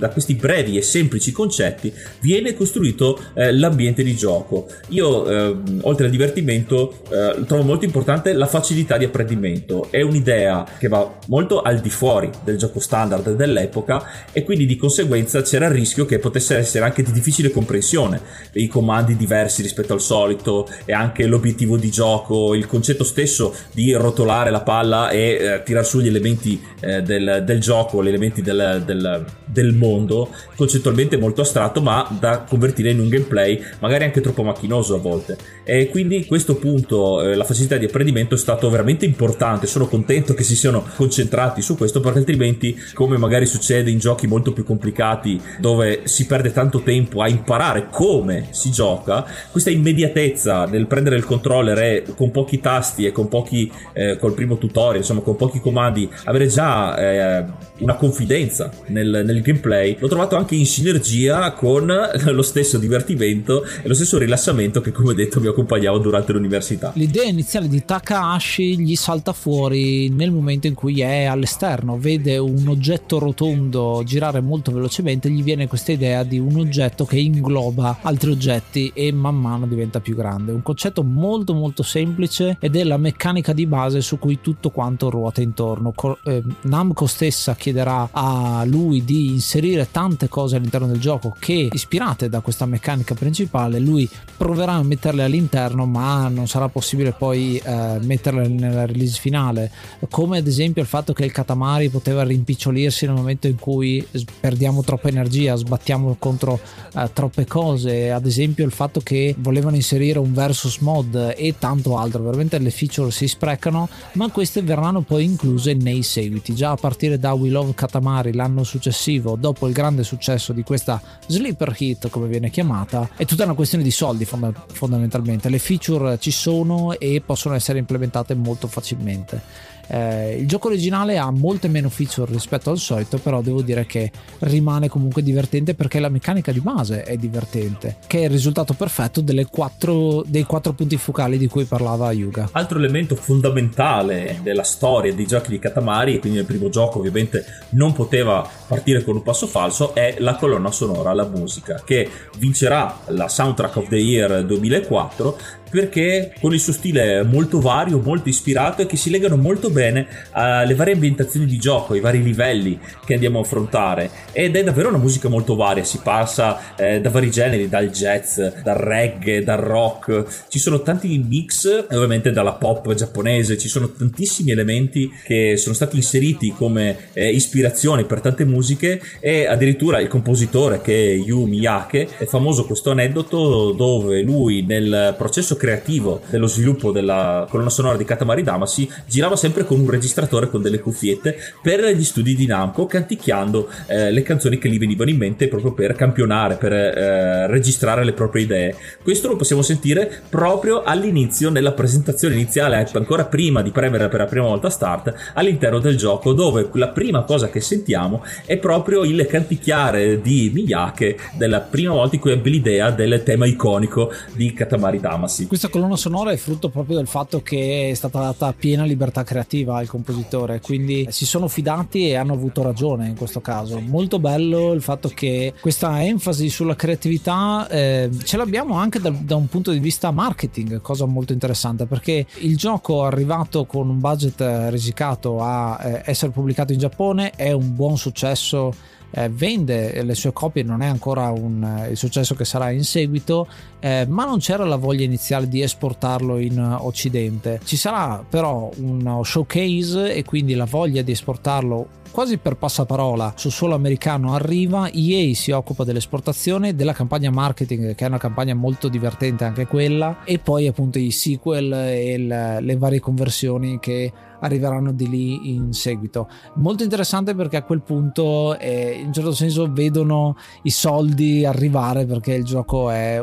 a 0.00 0.08
questi 0.08 0.34
brevi 0.34 0.76
e 0.76 0.82
semplici 0.82 1.32
concetti 1.32 1.92
viene 2.20 2.54
costruito 2.54 3.20
eh, 3.34 3.52
l'ambiente 3.52 4.02
di 4.02 4.14
gioco. 4.14 4.66
Io 4.88 5.26
eh, 5.26 5.56
oltre 5.82 6.06
al 6.06 6.10
divertimento 6.10 6.98
eh, 7.10 7.44
trovo 7.46 7.62
molto 7.62 7.84
importante 7.84 8.32
la 8.32 8.46
facilità 8.46 8.96
di 8.96 9.04
apprendimento, 9.04 9.88
è 9.90 10.02
un'idea 10.02 10.66
che 10.78 10.88
va 10.88 11.18
molto 11.26 11.57
al 11.62 11.80
di 11.80 11.90
fuori 11.90 12.30
del 12.44 12.56
gioco 12.56 12.80
standard 12.80 13.34
dell'epoca 13.34 14.04
e 14.32 14.44
quindi 14.44 14.66
di 14.66 14.76
conseguenza 14.76 15.42
c'era 15.42 15.66
il 15.66 15.72
rischio 15.72 16.04
che 16.04 16.18
potesse 16.18 16.56
essere 16.56 16.84
anche 16.84 17.02
di 17.02 17.12
difficile 17.12 17.50
comprensione, 17.50 18.20
i 18.52 18.68
comandi 18.68 19.16
diversi 19.16 19.62
rispetto 19.62 19.92
al 19.92 20.00
solito 20.00 20.68
e 20.84 20.92
anche 20.92 21.26
l'obiettivo 21.26 21.76
di 21.76 21.90
gioco, 21.90 22.54
il 22.54 22.66
concetto 22.66 23.04
stesso 23.04 23.54
di 23.72 23.92
rotolare 23.92 24.50
la 24.50 24.60
palla 24.60 25.10
e 25.10 25.20
eh, 25.20 25.62
tirar 25.64 25.84
su 25.84 26.00
gli 26.00 26.08
elementi 26.08 26.60
eh, 26.80 27.02
del, 27.02 27.42
del, 27.44 27.60
gioco, 27.60 28.02
gli 28.02 28.08
elementi 28.08 28.42
del, 28.42 28.82
del, 28.84 29.24
del, 29.44 29.72
mondo, 29.74 30.30
concettualmente 30.56 31.16
molto 31.16 31.40
astratto 31.40 31.80
ma 31.80 32.06
da 32.18 32.44
convertire 32.48 32.90
in 32.90 33.00
un 33.00 33.08
gameplay 33.08 33.60
magari 33.80 34.04
anche 34.04 34.20
troppo 34.20 34.42
macchinoso 34.42 34.94
a 34.94 34.98
volte. 34.98 35.36
E 35.64 35.88
quindi 35.88 36.26
questo 36.26 36.56
punto, 36.56 37.22
eh, 37.22 37.34
la 37.34 37.44
facilità 37.44 37.76
di 37.76 37.86
apprendimento 37.86 38.34
è 38.34 38.38
stato 38.38 38.70
veramente 38.70 39.04
importante, 39.04 39.66
sono 39.66 39.86
contento 39.86 40.34
che 40.34 40.42
si 40.42 40.56
siano 40.56 40.86
concentrati 40.96 41.47
su 41.56 41.76
questo 41.76 42.00
perché 42.00 42.18
altrimenti 42.18 42.78
come 42.94 43.16
magari 43.16 43.46
succede 43.46 43.90
in 43.90 43.98
giochi 43.98 44.26
molto 44.26 44.52
più 44.52 44.64
complicati 44.64 45.40
dove 45.58 46.02
si 46.04 46.26
perde 46.26 46.52
tanto 46.52 46.82
tempo 46.82 47.22
a 47.22 47.28
imparare 47.28 47.88
come 47.90 48.48
si 48.50 48.70
gioca, 48.70 49.26
questa 49.50 49.70
immediatezza 49.70 50.66
nel 50.66 50.86
prendere 50.86 51.16
il 51.16 51.24
controller 51.24 51.78
e 51.78 52.04
con 52.16 52.30
pochi 52.30 52.60
tasti 52.60 53.06
e 53.06 53.12
con 53.12 53.28
pochi 53.28 53.70
eh, 53.92 54.16
col 54.18 54.34
primo 54.34 54.58
tutorial, 54.58 54.98
insomma 54.98 55.20
con 55.20 55.36
pochi 55.36 55.60
comandi 55.60 56.08
avere 56.24 56.46
già 56.46 56.96
eh, 56.96 57.44
una 57.78 57.94
confidenza 57.94 58.70
nel, 58.86 59.22
nel, 59.24 59.40
gameplay, 59.40 59.96
l'ho 59.98 60.08
trovato 60.08 60.36
anche 60.36 60.54
in 60.54 60.66
sinergia 60.66 61.52
con 61.52 61.86
lo 62.26 62.42
stesso 62.42 62.78
divertimento 62.78 63.64
e 63.64 63.86
lo 63.86 63.94
stesso 63.94 64.18
rilassamento 64.18 64.80
che 64.80 64.92
come 64.92 65.14
detto 65.14 65.40
mi 65.40 65.46
accompagnava 65.46 65.98
durante 65.98 66.32
l'università. 66.32 66.92
L'idea 66.94 67.24
iniziale 67.24 67.68
di 67.68 67.84
Takahashi 67.84 68.78
gli 68.80 68.96
salta 68.96 69.32
fuori 69.32 70.08
nel 70.10 70.30
momento 70.30 70.66
in 70.66 70.74
cui 70.74 71.00
è 71.00 71.24
all'esterno, 71.38 71.96
vede 71.98 72.36
un 72.36 72.68
oggetto 72.68 73.18
rotondo 73.18 74.02
girare 74.04 74.40
molto 74.40 74.70
velocemente, 74.70 75.30
gli 75.30 75.42
viene 75.42 75.66
questa 75.66 75.92
idea 75.92 76.22
di 76.24 76.38
un 76.38 76.56
oggetto 76.56 77.04
che 77.06 77.18
ingloba 77.18 77.98
altri 78.02 78.30
oggetti 78.30 78.90
e 78.94 79.10
man 79.12 79.36
mano 79.36 79.66
diventa 79.66 80.00
più 80.00 80.14
grande. 80.14 80.52
Un 80.52 80.62
concetto 80.62 81.02
molto 81.02 81.54
molto 81.54 81.82
semplice 81.82 82.56
ed 82.60 82.76
è 82.76 82.84
la 82.84 82.96
meccanica 82.96 83.52
di 83.52 83.66
base 83.66 84.00
su 84.00 84.18
cui 84.18 84.40
tutto 84.40 84.70
quanto 84.70 85.10
ruota 85.10 85.40
intorno. 85.40 85.94
Eh, 86.24 86.42
Namco 86.62 87.06
stessa 87.06 87.54
chiederà 87.54 88.08
a 88.12 88.64
lui 88.66 89.04
di 89.04 89.28
inserire 89.28 89.88
tante 89.90 90.28
cose 90.28 90.56
all'interno 90.56 90.86
del 90.86 91.00
gioco 91.00 91.34
che 91.38 91.68
ispirate 91.72 92.28
da 92.28 92.40
questa 92.40 92.66
meccanica 92.66 93.14
principale, 93.14 93.78
lui 93.78 94.08
proverà 94.36 94.72
a 94.74 94.82
metterle 94.82 95.22
all'interno 95.22 95.86
ma 95.86 96.28
non 96.28 96.46
sarà 96.46 96.68
possibile 96.68 97.12
poi 97.12 97.56
eh, 97.56 97.98
metterle 98.02 98.48
nella 98.48 98.86
release 98.86 99.18
finale, 99.18 99.70
come 100.10 100.38
ad 100.38 100.46
esempio 100.46 100.82
il 100.82 100.88
fatto 100.88 101.12
che 101.12 101.27
il 101.28 101.34
Katamari 101.34 101.90
poteva 101.90 102.22
rimpicciolirsi 102.24 103.06
nel 103.06 103.14
momento 103.14 103.46
in 103.46 103.58
cui 103.58 104.04
perdiamo 104.40 104.82
troppa 104.82 105.08
energia, 105.08 105.54
sbattiamo 105.54 106.16
contro 106.18 106.58
eh, 106.94 107.10
troppe 107.12 107.46
cose, 107.46 108.10
ad 108.10 108.26
esempio 108.26 108.64
il 108.64 108.72
fatto 108.72 109.00
che 109.00 109.34
volevano 109.38 109.76
inserire 109.76 110.18
un 110.18 110.32
versus 110.32 110.78
mod 110.78 111.34
e 111.36 111.54
tanto 111.58 111.98
altro, 111.98 112.22
veramente 112.22 112.58
le 112.58 112.70
feature 112.70 113.10
si 113.10 113.28
sprecano, 113.28 113.88
ma 114.12 114.30
queste 114.30 114.62
verranno 114.62 115.02
poi 115.02 115.24
incluse 115.24 115.74
nei 115.74 116.02
seguiti, 116.02 116.54
già 116.54 116.70
a 116.70 116.76
partire 116.76 117.18
da 117.18 117.34
We 117.34 117.50
Love 117.50 117.74
Katamari 117.74 118.32
l'anno 118.32 118.64
successivo, 118.64 119.36
dopo 119.36 119.66
il 119.66 119.74
grande 119.74 120.02
successo 120.02 120.52
di 120.52 120.62
questa 120.62 121.00
sleeper 121.26 121.74
hit 121.78 122.08
come 122.08 122.26
viene 122.26 122.50
chiamata, 122.50 123.10
è 123.16 123.26
tutta 123.26 123.44
una 123.44 123.54
questione 123.54 123.84
di 123.84 123.90
soldi 123.90 124.24
fonda- 124.24 124.52
fondamentalmente, 124.72 125.50
le 125.50 125.58
feature 125.58 126.18
ci 126.18 126.30
sono 126.30 126.98
e 126.98 127.22
possono 127.24 127.54
essere 127.54 127.78
implementate 127.78 128.34
molto 128.34 128.66
facilmente. 128.66 129.76
Eh, 129.88 130.36
il 130.38 130.46
gioco 130.46 130.68
originale 130.68 131.18
ha 131.18 131.30
molte 131.30 131.68
meno 131.68 131.88
feature 131.88 132.30
rispetto 132.30 132.70
al 132.70 132.78
solito, 132.78 133.18
però 133.18 133.40
devo 133.40 133.62
dire 133.62 133.86
che 133.86 134.10
rimane 134.40 134.88
comunque 134.88 135.22
divertente 135.22 135.74
perché 135.74 135.98
la 135.98 136.08
meccanica 136.08 136.52
di 136.52 136.60
base 136.60 137.02
è 137.02 137.16
divertente, 137.16 137.96
che 138.06 138.20
è 138.20 138.24
il 138.24 138.30
risultato 138.30 138.74
perfetto 138.74 139.22
quattro, 139.50 140.22
dei 140.26 140.44
quattro 140.44 140.72
punti 140.72 140.96
focali 140.96 141.38
di 141.38 141.48
cui 141.48 141.64
parlava 141.64 142.12
Yuga. 142.12 142.50
Altro 142.52 142.78
elemento 142.78 143.16
fondamentale 143.16 144.40
della 144.42 144.62
storia 144.62 145.14
dei 145.14 145.26
giochi 145.26 145.50
di 145.50 145.58
Katamari, 145.58 146.16
e 146.16 146.18
quindi 146.18 146.38
nel 146.38 146.46
primo 146.46 146.68
gioco 146.68 146.98
ovviamente 146.98 147.44
non 147.70 147.92
poteva 147.92 148.48
partire 148.66 149.02
con 149.02 149.16
un 149.16 149.22
passo 149.22 149.46
falso, 149.46 149.94
è 149.94 150.16
la 150.18 150.36
colonna 150.36 150.70
sonora, 150.70 151.12
la 151.12 151.26
musica, 151.26 151.82
che 151.84 152.08
vincerà 152.36 153.00
la 153.06 153.28
Soundtrack 153.28 153.76
of 153.76 153.88
the 153.88 153.96
Year 153.96 154.44
2004 154.44 155.38
perché 155.70 156.32
con 156.40 156.52
il 156.52 156.60
suo 156.60 156.72
stile 156.72 157.22
molto 157.22 157.60
vario, 157.60 158.00
molto 158.00 158.28
ispirato 158.28 158.82
e 158.82 158.86
che 158.86 158.96
si 158.96 159.10
legano 159.10 159.36
molto 159.36 159.70
bene 159.70 160.06
alle 160.32 160.74
varie 160.74 160.94
ambientazioni 160.94 161.46
di 161.46 161.58
gioco, 161.58 161.92
ai 161.92 162.00
vari 162.00 162.22
livelli 162.22 162.78
che 163.04 163.14
andiamo 163.14 163.38
a 163.38 163.42
affrontare. 163.42 164.10
Ed 164.32 164.56
è 164.56 164.62
davvero 164.62 164.88
una 164.88 164.98
musica 164.98 165.28
molto 165.28 165.56
varia, 165.56 165.84
si 165.84 166.00
passa 166.02 166.74
eh, 166.76 167.00
da 167.00 167.10
vari 167.10 167.30
generi, 167.30 167.68
dal 167.68 167.90
jazz, 167.90 168.40
dal 168.62 168.76
reggae, 168.76 169.42
dal 169.42 169.58
rock, 169.58 170.46
ci 170.48 170.58
sono 170.58 170.82
tanti 170.82 171.16
mix 171.18 171.86
ovviamente 171.90 172.30
dalla 172.30 172.52
pop 172.52 172.92
giapponese, 172.94 173.58
ci 173.58 173.68
sono 173.68 173.90
tantissimi 173.90 174.50
elementi 174.50 175.10
che 175.24 175.56
sono 175.56 175.74
stati 175.74 175.96
inseriti 175.96 176.52
come 176.52 177.08
eh, 177.12 177.30
ispirazione 177.30 178.04
per 178.04 178.20
tante 178.20 178.44
musiche. 178.44 179.00
E 179.20 179.46
addirittura 179.46 180.00
il 180.00 180.08
compositore 180.08 180.80
che 180.80 181.12
è 181.12 181.14
Yu 181.14 181.44
Miyake 181.44 182.08
è 182.18 182.24
famoso 182.24 182.66
questo 182.66 182.90
aneddoto 182.90 183.72
dove 183.72 184.22
lui 184.22 184.64
nel 184.64 185.14
processo 185.16 185.56
creativo 185.58 186.22
dello 186.30 186.46
sviluppo 186.46 186.90
della 186.92 187.46
colonna 187.50 187.68
sonora 187.68 187.98
di 187.98 188.04
Katamari 188.04 188.42
Damacy 188.42 188.88
girava 189.06 189.36
sempre 189.36 189.64
con 189.64 189.80
un 189.80 189.90
registratore 189.90 190.48
con 190.48 190.62
delle 190.62 190.80
cuffiette 190.80 191.36
per 191.60 191.84
gli 191.94 192.04
studi 192.04 192.34
di 192.34 192.46
Namco 192.46 192.86
canticchiando 192.86 193.68
eh, 193.86 194.10
le 194.10 194.22
canzoni 194.22 194.56
che 194.56 194.70
gli 194.70 194.78
venivano 194.78 195.10
in 195.10 195.18
mente 195.18 195.48
proprio 195.48 195.72
per 195.72 195.94
campionare, 195.94 196.54
per 196.54 196.72
eh, 196.72 197.46
registrare 197.48 198.04
le 198.04 198.12
proprie 198.12 198.44
idee. 198.44 198.76
Questo 199.02 199.28
lo 199.28 199.36
possiamo 199.36 199.60
sentire 199.60 200.22
proprio 200.30 200.82
all'inizio 200.82 201.50
nella 201.50 201.72
presentazione 201.72 202.34
iniziale, 202.34 202.88
ancora 202.92 203.26
prima 203.26 203.60
di 203.60 203.70
premere 203.70 204.08
per 204.08 204.20
la 204.20 204.26
prima 204.26 204.46
volta 204.46 204.70
start 204.70 205.12
all'interno 205.34 205.80
del 205.80 205.96
gioco 205.96 206.32
dove 206.32 206.68
la 206.74 206.88
prima 206.88 207.24
cosa 207.24 207.50
che 207.50 207.60
sentiamo 207.60 208.24
è 208.46 208.56
proprio 208.56 209.02
il 209.02 209.26
canticchiare 209.26 210.20
di 210.20 210.50
Miyake 210.54 211.18
della 211.36 211.60
prima 211.60 211.92
volta 211.92 212.14
in 212.14 212.20
cui 212.20 212.32
ebbe 212.32 212.50
l'idea 212.50 212.90
del 212.90 213.22
tema 213.24 213.46
iconico 213.46 214.12
di 214.34 214.52
Katamari 214.52 215.00
Damacy 215.00 215.46
Questa 215.48 215.70
colonna 215.70 215.96
sonora 215.96 216.30
è 216.30 216.36
frutto 216.36 216.68
proprio 216.68 216.96
del 216.96 217.06
fatto 217.06 217.40
che 217.40 217.88
è 217.88 217.94
stata 217.94 218.20
data 218.20 218.52
piena 218.52 218.84
libertà 218.84 219.24
creativa 219.24 219.78
al 219.78 219.86
compositore, 219.86 220.60
quindi 220.60 221.06
si 221.08 221.24
sono 221.24 221.48
fidati 221.48 222.06
e 222.06 222.16
hanno 222.16 222.34
avuto 222.34 222.62
ragione 222.62 223.08
in 223.08 223.16
questo 223.16 223.40
caso. 223.40 223.80
Molto 223.80 224.18
bello 224.18 224.74
il 224.74 224.82
fatto 224.82 225.08
che 225.08 225.54
questa 225.58 226.04
enfasi 226.04 226.50
sulla 226.50 226.76
creatività 226.76 227.66
eh, 227.70 228.10
ce 228.24 228.36
l'abbiamo 228.36 228.74
anche 228.74 229.00
da, 229.00 229.08
da, 229.08 229.36
un 229.36 229.48
punto 229.48 229.70
di 229.70 229.78
vista 229.78 230.10
marketing, 230.10 230.82
cosa 230.82 231.06
molto 231.06 231.32
interessante 231.32 231.86
perché 231.86 232.26
il 232.40 232.58
gioco 232.58 233.04
arrivato 233.04 233.64
con 233.64 233.88
un 233.88 234.00
budget 234.00 234.44
risicato 234.68 235.40
a 235.40 235.80
eh, 235.82 236.02
essere 236.04 236.30
pubblicato 236.30 236.74
in 236.74 236.78
Giappone 236.78 237.30
è 237.30 237.52
un 237.52 237.74
buon 237.74 237.96
successo 237.96 238.74
eh, 239.10 239.28
vende 239.28 240.02
le 240.02 240.14
sue 240.14 240.32
copie, 240.32 240.62
non 240.62 240.82
è 240.82 240.86
ancora 240.86 241.30
un, 241.30 241.62
eh, 241.62 241.90
il 241.90 241.96
successo 241.96 242.34
che 242.34 242.44
sarà 242.44 242.70
in 242.70 242.84
seguito, 242.84 243.46
eh, 243.80 244.06
ma 244.08 244.24
non 244.24 244.38
c'era 244.38 244.64
la 244.64 244.76
voglia 244.76 245.04
iniziale 245.04 245.48
di 245.48 245.62
esportarlo 245.62 246.38
in 246.38 246.58
Occidente. 246.80 247.60
Ci 247.64 247.76
sarà 247.76 248.24
però 248.28 248.70
uno 248.76 249.22
showcase 249.22 250.14
e 250.14 250.24
quindi 250.24 250.54
la 250.54 250.64
voglia 250.64 251.02
di 251.02 251.12
esportarlo 251.12 251.96
quasi 252.10 252.38
per 252.38 252.56
passaparola 252.56 253.34
sul 253.36 253.52
suolo 253.52 253.74
americano 253.74 254.34
arriva, 254.34 254.90
EA 254.90 255.34
si 255.34 255.50
occupa 255.50 255.84
dell'esportazione, 255.84 256.74
della 256.74 256.92
campagna 256.92 257.30
marketing 257.30 257.94
che 257.94 258.04
è 258.04 258.08
una 258.08 258.18
campagna 258.18 258.54
molto 258.54 258.88
divertente 258.88 259.44
anche 259.44 259.66
quella 259.66 260.24
e 260.24 260.38
poi 260.38 260.66
appunto 260.66 260.98
i 260.98 261.10
sequel 261.10 261.72
e 261.72 262.18
le, 262.18 262.60
le 262.60 262.76
varie 262.76 263.00
conversioni 263.00 263.78
che 263.78 264.12
arriveranno 264.40 264.92
di 264.92 265.08
lì 265.08 265.54
in 265.54 265.72
seguito. 265.72 266.28
Molto 266.54 266.82
interessante 266.82 267.34
perché 267.34 267.56
a 267.56 267.62
quel 267.62 267.82
punto 267.82 268.58
eh, 268.58 268.98
in 269.00 269.06
un 269.06 269.12
certo 269.12 269.32
senso 269.32 269.70
vedono 269.70 270.36
i 270.62 270.70
soldi 270.70 271.44
arrivare 271.44 272.06
perché 272.06 272.34
il 272.34 272.44
gioco 272.44 272.90
è 272.90 273.18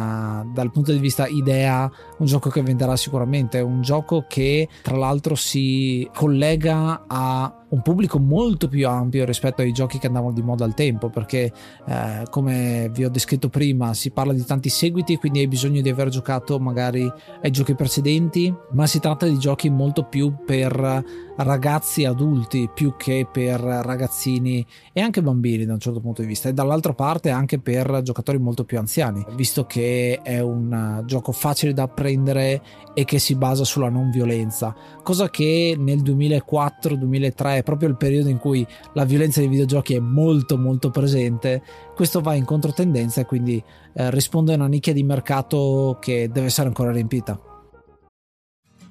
una, 0.00 0.46
dal 0.52 0.70
punto 0.70 0.92
di 0.92 0.98
vista 0.98 1.26
idea 1.26 1.90
un 2.18 2.26
gioco 2.26 2.48
che 2.50 2.62
venderà 2.62 2.96
sicuramente, 2.96 3.60
un 3.60 3.82
gioco 3.82 4.24
che 4.26 4.68
tra 4.82 4.96
l'altro 4.96 5.34
si 5.34 6.08
collega 6.14 7.04
a 7.06 7.54
un 7.70 7.82
pubblico 7.82 8.18
molto 8.18 8.68
più 8.68 8.88
ampio 8.88 9.24
rispetto 9.24 9.62
ai 9.62 9.72
giochi 9.72 9.98
che 9.98 10.08
andavano 10.08 10.32
di 10.32 10.42
moda 10.42 10.64
al 10.64 10.74
tempo 10.74 11.08
perché 11.08 11.52
eh, 11.86 12.22
come 12.28 12.90
vi 12.92 13.04
ho 13.04 13.08
descritto 13.08 13.48
prima 13.48 13.94
si 13.94 14.10
parla 14.10 14.32
di 14.32 14.44
tanti 14.44 14.68
seguiti 14.68 15.16
quindi 15.16 15.38
hai 15.38 15.46
bisogno 15.46 15.80
di 15.80 15.88
aver 15.88 16.08
giocato 16.08 16.58
magari 16.58 17.10
ai 17.42 17.50
giochi 17.50 17.76
precedenti 17.76 18.52
ma 18.72 18.86
si 18.86 18.98
tratta 18.98 19.26
di 19.26 19.38
giochi 19.38 19.70
molto 19.70 20.02
più 20.02 20.34
per 20.44 21.04
ragazzi 21.42 22.04
adulti 22.04 22.68
più 22.72 22.94
che 22.96 23.26
per 23.30 23.60
ragazzini 23.60 24.64
e 24.92 25.00
anche 25.00 25.22
bambini 25.22 25.64
da 25.64 25.74
un 25.74 25.80
certo 25.80 26.00
punto 26.00 26.22
di 26.22 26.28
vista 26.28 26.48
e 26.48 26.52
dall'altra 26.52 26.92
parte 26.92 27.30
anche 27.30 27.58
per 27.58 28.02
giocatori 28.02 28.38
molto 28.38 28.64
più 28.64 28.78
anziani. 28.78 29.24
Visto 29.34 29.64
che 29.66 30.20
è 30.22 30.40
un 30.40 31.02
gioco 31.06 31.32
facile 31.32 31.72
da 31.72 31.84
apprendere 31.84 32.62
e 32.94 33.04
che 33.04 33.18
si 33.18 33.34
basa 33.34 33.64
sulla 33.64 33.88
non 33.88 34.10
violenza 34.10 34.74
cosa 35.02 35.30
che 35.30 35.76
nel 35.78 36.02
2004-2003 36.02 37.56
è 37.56 37.62
proprio 37.62 37.88
il 37.88 37.96
periodo 37.96 38.28
in 38.28 38.38
cui 38.38 38.66
la 38.94 39.04
violenza 39.04 39.40
dei 39.40 39.48
videogiochi 39.48 39.94
è 39.94 40.00
molto 40.00 40.58
molto 40.58 40.90
presente 40.90 41.62
questo 41.94 42.20
va 42.20 42.34
in 42.34 42.44
controtendenza 42.44 43.20
e 43.20 43.26
quindi 43.26 43.62
eh, 43.92 44.10
risponde 44.10 44.52
a 44.52 44.56
una 44.56 44.66
nicchia 44.66 44.92
di 44.92 45.02
mercato 45.02 45.98
che 46.00 46.28
deve 46.30 46.46
essere 46.46 46.68
ancora 46.68 46.92
riempita 46.92 47.49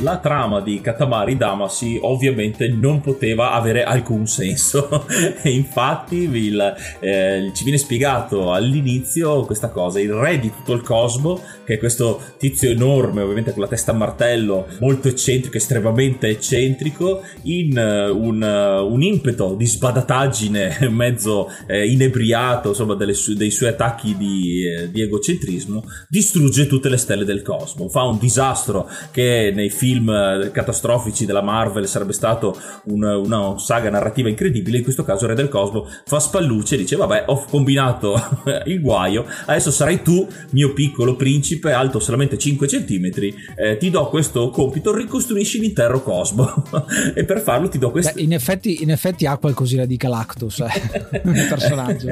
La 0.00 0.18
trama 0.18 0.60
di 0.60 0.80
Katamari 0.80 1.36
Damacy 1.36 1.98
ovviamente 2.02 2.68
non 2.68 3.00
poteva 3.00 3.52
avere 3.52 3.84
alcun 3.84 4.26
senso. 4.26 5.04
E 5.46 5.50
infatti 5.50 6.16
il, 6.16 6.74
eh, 7.00 7.50
ci 7.54 7.62
viene 7.62 7.78
spiegato 7.78 8.52
all'inizio 8.52 9.44
questa 9.44 9.68
cosa 9.68 10.00
il 10.00 10.12
re 10.12 10.38
di 10.38 10.50
tutto 10.50 10.72
il 10.72 10.82
cosmo 10.82 11.40
che 11.64 11.74
è 11.74 11.78
questo 11.78 12.20
tizio 12.38 12.70
enorme 12.70 13.22
ovviamente 13.22 13.52
con 13.52 13.62
la 13.62 13.68
testa 13.68 13.92
a 13.92 13.94
martello 13.94 14.66
molto 14.80 15.08
eccentrico 15.08 15.56
estremamente 15.56 16.28
eccentrico 16.28 17.22
in 17.42 17.76
uh, 17.76 18.16
un, 18.16 18.42
uh, 18.42 18.92
un, 18.92 19.02
impeto 19.02 19.54
di 19.54 19.66
sbadataggine 19.66 20.78
mezzo 20.90 21.48
eh, 21.66 21.88
inebriato 21.88 22.70
insomma 22.70 22.96
su- 23.12 23.34
dei 23.34 23.50
suoi 23.50 23.70
attacchi 23.70 24.16
di, 24.16 24.66
eh, 24.66 24.90
di 24.90 25.00
egocentrismo 25.00 25.84
distrugge 26.08 26.66
tutte 26.66 26.88
le 26.88 26.96
stelle 26.96 27.24
del 27.24 27.42
cosmo 27.42 27.88
fa 27.88 28.02
un 28.02 28.18
disastro 28.18 28.88
che 29.12 29.52
nei 29.54 29.70
film 29.70 29.85
film 29.86 30.10
eh, 30.10 30.50
catastrofici 30.50 31.24
della 31.24 31.42
Marvel 31.42 31.86
sarebbe 31.86 32.12
stato 32.12 32.58
un, 32.86 33.04
una 33.04 33.56
saga 33.58 33.88
narrativa 33.88 34.28
incredibile, 34.28 34.78
in 34.78 34.82
questo 34.82 35.04
caso 35.04 35.26
Re 35.26 35.34
del 35.34 35.48
Cosmo 35.48 35.88
fa 36.04 36.18
spallucce 36.18 36.74
e 36.74 36.78
dice 36.78 36.96
vabbè 36.96 37.24
ho 37.26 37.44
combinato 37.44 38.14
il 38.66 38.80
guaio, 38.80 39.24
adesso 39.46 39.70
sarai 39.70 40.02
tu 40.02 40.26
mio 40.50 40.72
piccolo 40.72 41.14
principe 41.14 41.70
alto 41.70 42.00
solamente 42.00 42.36
5 42.36 42.66
cm, 42.66 43.10
eh, 43.56 43.76
ti 43.78 43.90
do 43.90 44.08
questo 44.08 44.50
compito, 44.50 44.94
ricostruisci 44.94 45.60
l'intero 45.60 46.02
cosmo 46.02 46.64
e 47.14 47.24
per 47.24 47.40
farlo 47.40 47.68
ti 47.68 47.78
do 47.78 47.90
questo... 47.90 48.18
In, 48.18 48.32
effetti, 48.32 48.82
in 48.82 48.90
effetti 48.90 49.26
ha 49.26 49.36
qualcosina 49.36 49.84
di 49.84 49.96
Galactus, 49.96 50.60
eh, 50.60 51.20
il 51.24 51.46
personaggio. 51.48 52.08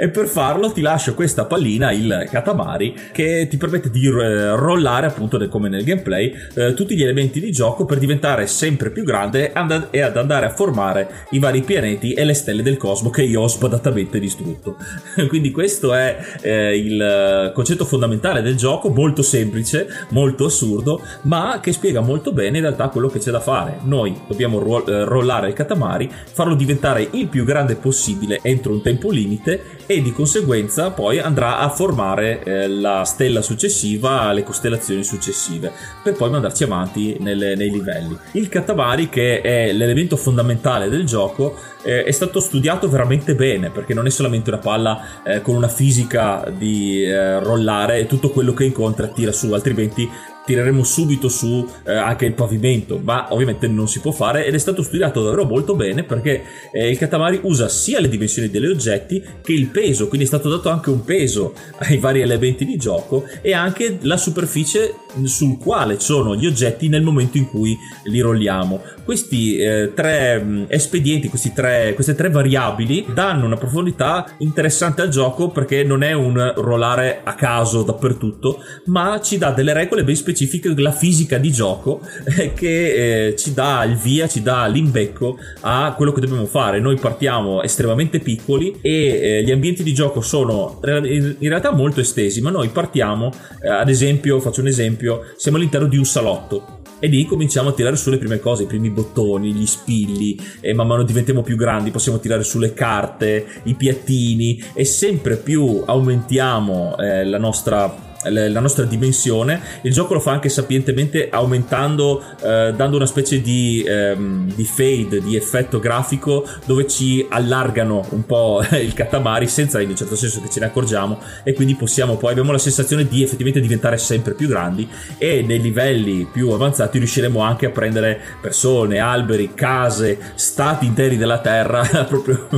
E 0.00 0.08
per 0.08 0.28
farlo 0.28 0.72
ti 0.72 0.80
lascio 0.80 1.12
questa 1.12 1.44
pallina, 1.44 1.92
il 1.92 2.26
Katamari, 2.30 2.94
che 3.12 3.46
ti 3.50 3.58
permette 3.58 3.90
di 3.90 4.06
eh, 4.06 4.56
rollare 4.56 5.06
appunto 5.06 5.46
come 5.48 5.68
nel 5.68 5.84
gameplay 5.84 6.32
eh, 6.54 6.72
tutti 6.72 6.96
gli 6.96 7.02
elementi 7.02 7.38
di 7.38 7.52
gioco 7.52 7.84
per 7.84 7.98
diventare 7.98 8.46
sempre 8.46 8.90
più 8.92 9.04
grande 9.04 9.52
e 9.90 10.00
ad 10.00 10.16
andare 10.16 10.46
a 10.46 10.50
formare 10.50 11.26
i 11.32 11.38
vari 11.38 11.60
pianeti 11.60 12.14
e 12.14 12.24
le 12.24 12.32
stelle 12.32 12.62
del 12.62 12.78
cosmo 12.78 13.10
che 13.10 13.24
io 13.24 13.42
ho 13.42 13.46
sbadatamente 13.46 14.18
distrutto. 14.18 14.76
Quindi 15.28 15.50
questo 15.50 15.92
è 15.92 16.16
eh, 16.40 16.78
il 16.78 17.52
concetto 17.52 17.84
fondamentale 17.84 18.40
del 18.40 18.56
gioco, 18.56 18.88
molto 18.88 19.20
semplice, 19.20 19.86
molto 20.12 20.46
assurdo, 20.46 21.02
ma 21.24 21.60
che 21.60 21.72
spiega 21.72 22.00
molto 22.00 22.32
bene 22.32 22.56
in 22.56 22.62
realtà 22.62 22.88
quello 22.88 23.08
che 23.08 23.18
c'è 23.18 23.30
da 23.30 23.40
fare. 23.40 23.80
Noi 23.82 24.18
dobbiamo 24.26 24.60
ro- 24.60 24.86
eh, 24.86 25.04
rollare 25.04 25.48
il 25.48 25.54
Katamari, 25.54 26.10
farlo 26.32 26.54
diventare 26.54 27.06
il 27.10 27.26
più 27.28 27.44
grande 27.44 27.74
possibile 27.74 28.38
entro 28.42 28.72
un 28.72 28.80
tempo 28.80 29.10
limite 29.10 29.88
e 29.90 30.02
di 30.02 30.12
conseguenza 30.12 30.92
poi 30.92 31.18
andrà 31.18 31.58
a 31.58 31.68
formare 31.68 32.44
eh, 32.44 32.68
la 32.68 33.02
stella 33.02 33.42
successiva, 33.42 34.30
le 34.30 34.44
costellazioni 34.44 35.02
successive, 35.02 35.72
per 36.00 36.12
poi 36.12 36.30
mandarci 36.30 36.62
avanti 36.62 37.16
nelle, 37.18 37.56
nei 37.56 37.72
livelli. 37.72 38.16
Il 38.34 38.48
Katamari, 38.48 39.08
che 39.08 39.40
è 39.40 39.72
l'elemento 39.72 40.16
fondamentale 40.16 40.88
del 40.88 41.04
gioco, 41.04 41.56
eh, 41.82 42.04
è 42.04 42.10
stato 42.12 42.38
studiato 42.38 42.88
veramente 42.88 43.34
bene 43.34 43.70
perché 43.70 43.92
non 43.92 44.06
è 44.06 44.10
solamente 44.10 44.50
una 44.50 44.60
palla 44.60 45.22
eh, 45.24 45.42
con 45.42 45.56
una 45.56 45.66
fisica 45.66 46.48
di 46.56 47.02
eh, 47.02 47.40
rollare 47.40 47.98
e 47.98 48.06
tutto 48.06 48.30
quello 48.30 48.54
che 48.54 48.66
incontra 48.66 49.08
tira 49.08 49.32
su, 49.32 49.52
altrimenti 49.52 50.08
tireremo 50.50 50.82
subito 50.82 51.28
su 51.28 51.64
eh, 51.86 51.92
anche 51.92 52.26
il 52.26 52.34
pavimento, 52.34 52.98
ma 53.00 53.32
ovviamente 53.32 53.68
non 53.68 53.86
si 53.86 54.00
può 54.00 54.10
fare 54.10 54.44
ed 54.44 54.54
è 54.54 54.58
stato 54.58 54.82
studiato 54.82 55.22
davvero 55.22 55.44
molto 55.44 55.76
bene 55.76 56.02
perché 56.02 56.42
eh, 56.72 56.90
il 56.90 56.98
Katamari 56.98 57.38
usa 57.44 57.68
sia 57.68 58.00
le 58.00 58.08
dimensioni 58.08 58.50
degli 58.50 58.66
oggetti 58.66 59.22
che 59.42 59.52
il 59.52 59.68
peso, 59.68 60.08
quindi 60.08 60.26
è 60.26 60.28
stato 60.28 60.48
dato 60.48 60.68
anche 60.68 60.90
un 60.90 61.04
peso 61.04 61.54
ai 61.78 61.98
vari 61.98 62.20
elementi 62.20 62.64
di 62.64 62.76
gioco 62.76 63.24
e 63.40 63.54
anche 63.54 63.98
la 64.02 64.16
superficie 64.16 64.94
sul 65.24 65.56
quale 65.56 66.00
sono 66.00 66.34
gli 66.34 66.46
oggetti 66.46 66.88
nel 66.88 67.02
momento 67.02 67.38
in 67.38 67.48
cui 67.48 67.76
li 68.04 68.18
rolliamo. 68.18 68.80
Questi 69.04 69.56
eh, 69.56 69.92
tre 69.94 70.42
mh, 70.42 70.66
espedienti, 70.68 71.30
tre, 71.54 71.92
queste 71.94 72.14
tre 72.16 72.28
variabili 72.28 73.06
danno 73.14 73.46
una 73.46 73.56
profondità 73.56 74.34
interessante 74.38 75.02
al 75.02 75.08
gioco 75.10 75.50
perché 75.50 75.84
non 75.84 76.02
è 76.02 76.12
un 76.12 76.52
rollare 76.56 77.20
a 77.22 77.34
caso 77.34 77.82
dappertutto, 77.82 78.62
ma 78.86 79.20
ci 79.20 79.38
dà 79.38 79.50
delle 79.52 79.72
regole 79.72 80.04
ben 80.04 80.16
specifiche 80.16 80.38
specifico 80.40 80.72
la 80.80 80.92
fisica 80.92 81.36
di 81.36 81.52
gioco 81.52 82.00
eh, 82.38 82.54
che 82.54 83.26
eh, 83.26 83.36
ci 83.36 83.52
dà 83.52 83.84
il 83.84 83.96
via, 83.96 84.26
ci 84.26 84.40
dà 84.42 84.66
l'imbecco 84.66 85.38
a 85.60 85.92
quello 85.94 86.12
che 86.12 86.20
dobbiamo 86.20 86.46
fare. 86.46 86.80
Noi 86.80 86.96
partiamo 86.96 87.62
estremamente 87.62 88.20
piccoli 88.20 88.78
e 88.80 88.90
eh, 88.90 89.42
gli 89.44 89.50
ambienti 89.50 89.82
di 89.82 89.92
gioco 89.92 90.20
sono 90.22 90.80
in 90.82 91.36
realtà 91.40 91.72
molto 91.72 92.00
estesi, 92.00 92.40
ma 92.40 92.50
noi 92.50 92.68
partiamo, 92.68 93.30
eh, 93.62 93.68
ad 93.68 93.88
esempio, 93.88 94.40
faccio 94.40 94.60
un 94.60 94.68
esempio, 94.68 95.22
siamo 95.36 95.58
all'interno 95.58 95.88
di 95.88 95.98
un 95.98 96.06
salotto 96.06 96.78
e 96.98 97.06
lì 97.06 97.24
cominciamo 97.24 97.70
a 97.70 97.72
tirare 97.72 97.96
su 97.96 98.10
le 98.10 98.18
prime 98.18 98.38
cose, 98.38 98.62
i 98.62 98.66
primi 98.66 98.90
bottoni, 98.90 99.52
gli 99.52 99.66
spilli 99.66 100.38
e 100.60 100.72
man 100.74 100.86
mano 100.86 101.02
diventiamo 101.02 101.42
più 101.42 101.56
grandi, 101.56 101.90
possiamo 101.90 102.18
tirare 102.18 102.44
su 102.44 102.58
le 102.58 102.72
carte, 102.72 103.46
i 103.64 103.74
piattini 103.74 104.62
e 104.74 104.84
sempre 104.84 105.36
più 105.36 105.82
aumentiamo 105.84 106.96
eh, 106.98 107.24
la 107.24 107.38
nostra 107.38 108.08
la 108.28 108.60
nostra 108.60 108.84
dimensione. 108.84 109.60
Il 109.82 109.92
gioco 109.92 110.14
lo 110.14 110.20
fa 110.20 110.32
anche 110.32 110.48
sapientemente 110.48 111.28
aumentando, 111.30 112.22
eh, 112.42 112.72
dando 112.76 112.96
una 112.96 113.06
specie 113.06 113.40
di, 113.40 113.82
ehm, 113.86 114.52
di, 114.52 114.64
fade, 114.64 115.20
di 115.22 115.36
effetto 115.36 115.78
grafico 115.78 116.46
dove 116.66 116.86
ci 116.86 117.26
allargano 117.28 118.04
un 118.10 118.26
po' 118.26 118.62
il 118.72 118.92
katamari 118.92 119.46
senza 119.46 119.80
in 119.80 119.90
un 119.90 119.96
certo 119.96 120.16
senso 120.16 120.40
che 120.42 120.50
ce 120.50 120.60
ne 120.60 120.66
accorgiamo 120.66 121.18
e 121.42 121.54
quindi 121.54 121.74
possiamo 121.74 122.16
poi 122.16 122.32
abbiamo 122.32 122.52
la 122.52 122.58
sensazione 122.58 123.06
di 123.06 123.22
effettivamente 123.22 123.60
diventare 123.60 123.96
sempre 123.96 124.34
più 124.34 124.48
grandi 124.48 124.88
e 125.16 125.42
nei 125.42 125.60
livelli 125.60 126.28
più 126.30 126.50
avanzati 126.50 126.98
riusciremo 126.98 127.40
anche 127.40 127.66
a 127.66 127.70
prendere 127.70 128.20
persone, 128.40 128.98
alberi, 128.98 129.54
case, 129.54 130.18
stati 130.34 130.84
interi 130.84 131.16
della 131.16 131.38
terra, 131.38 131.82
proprio 132.06 132.48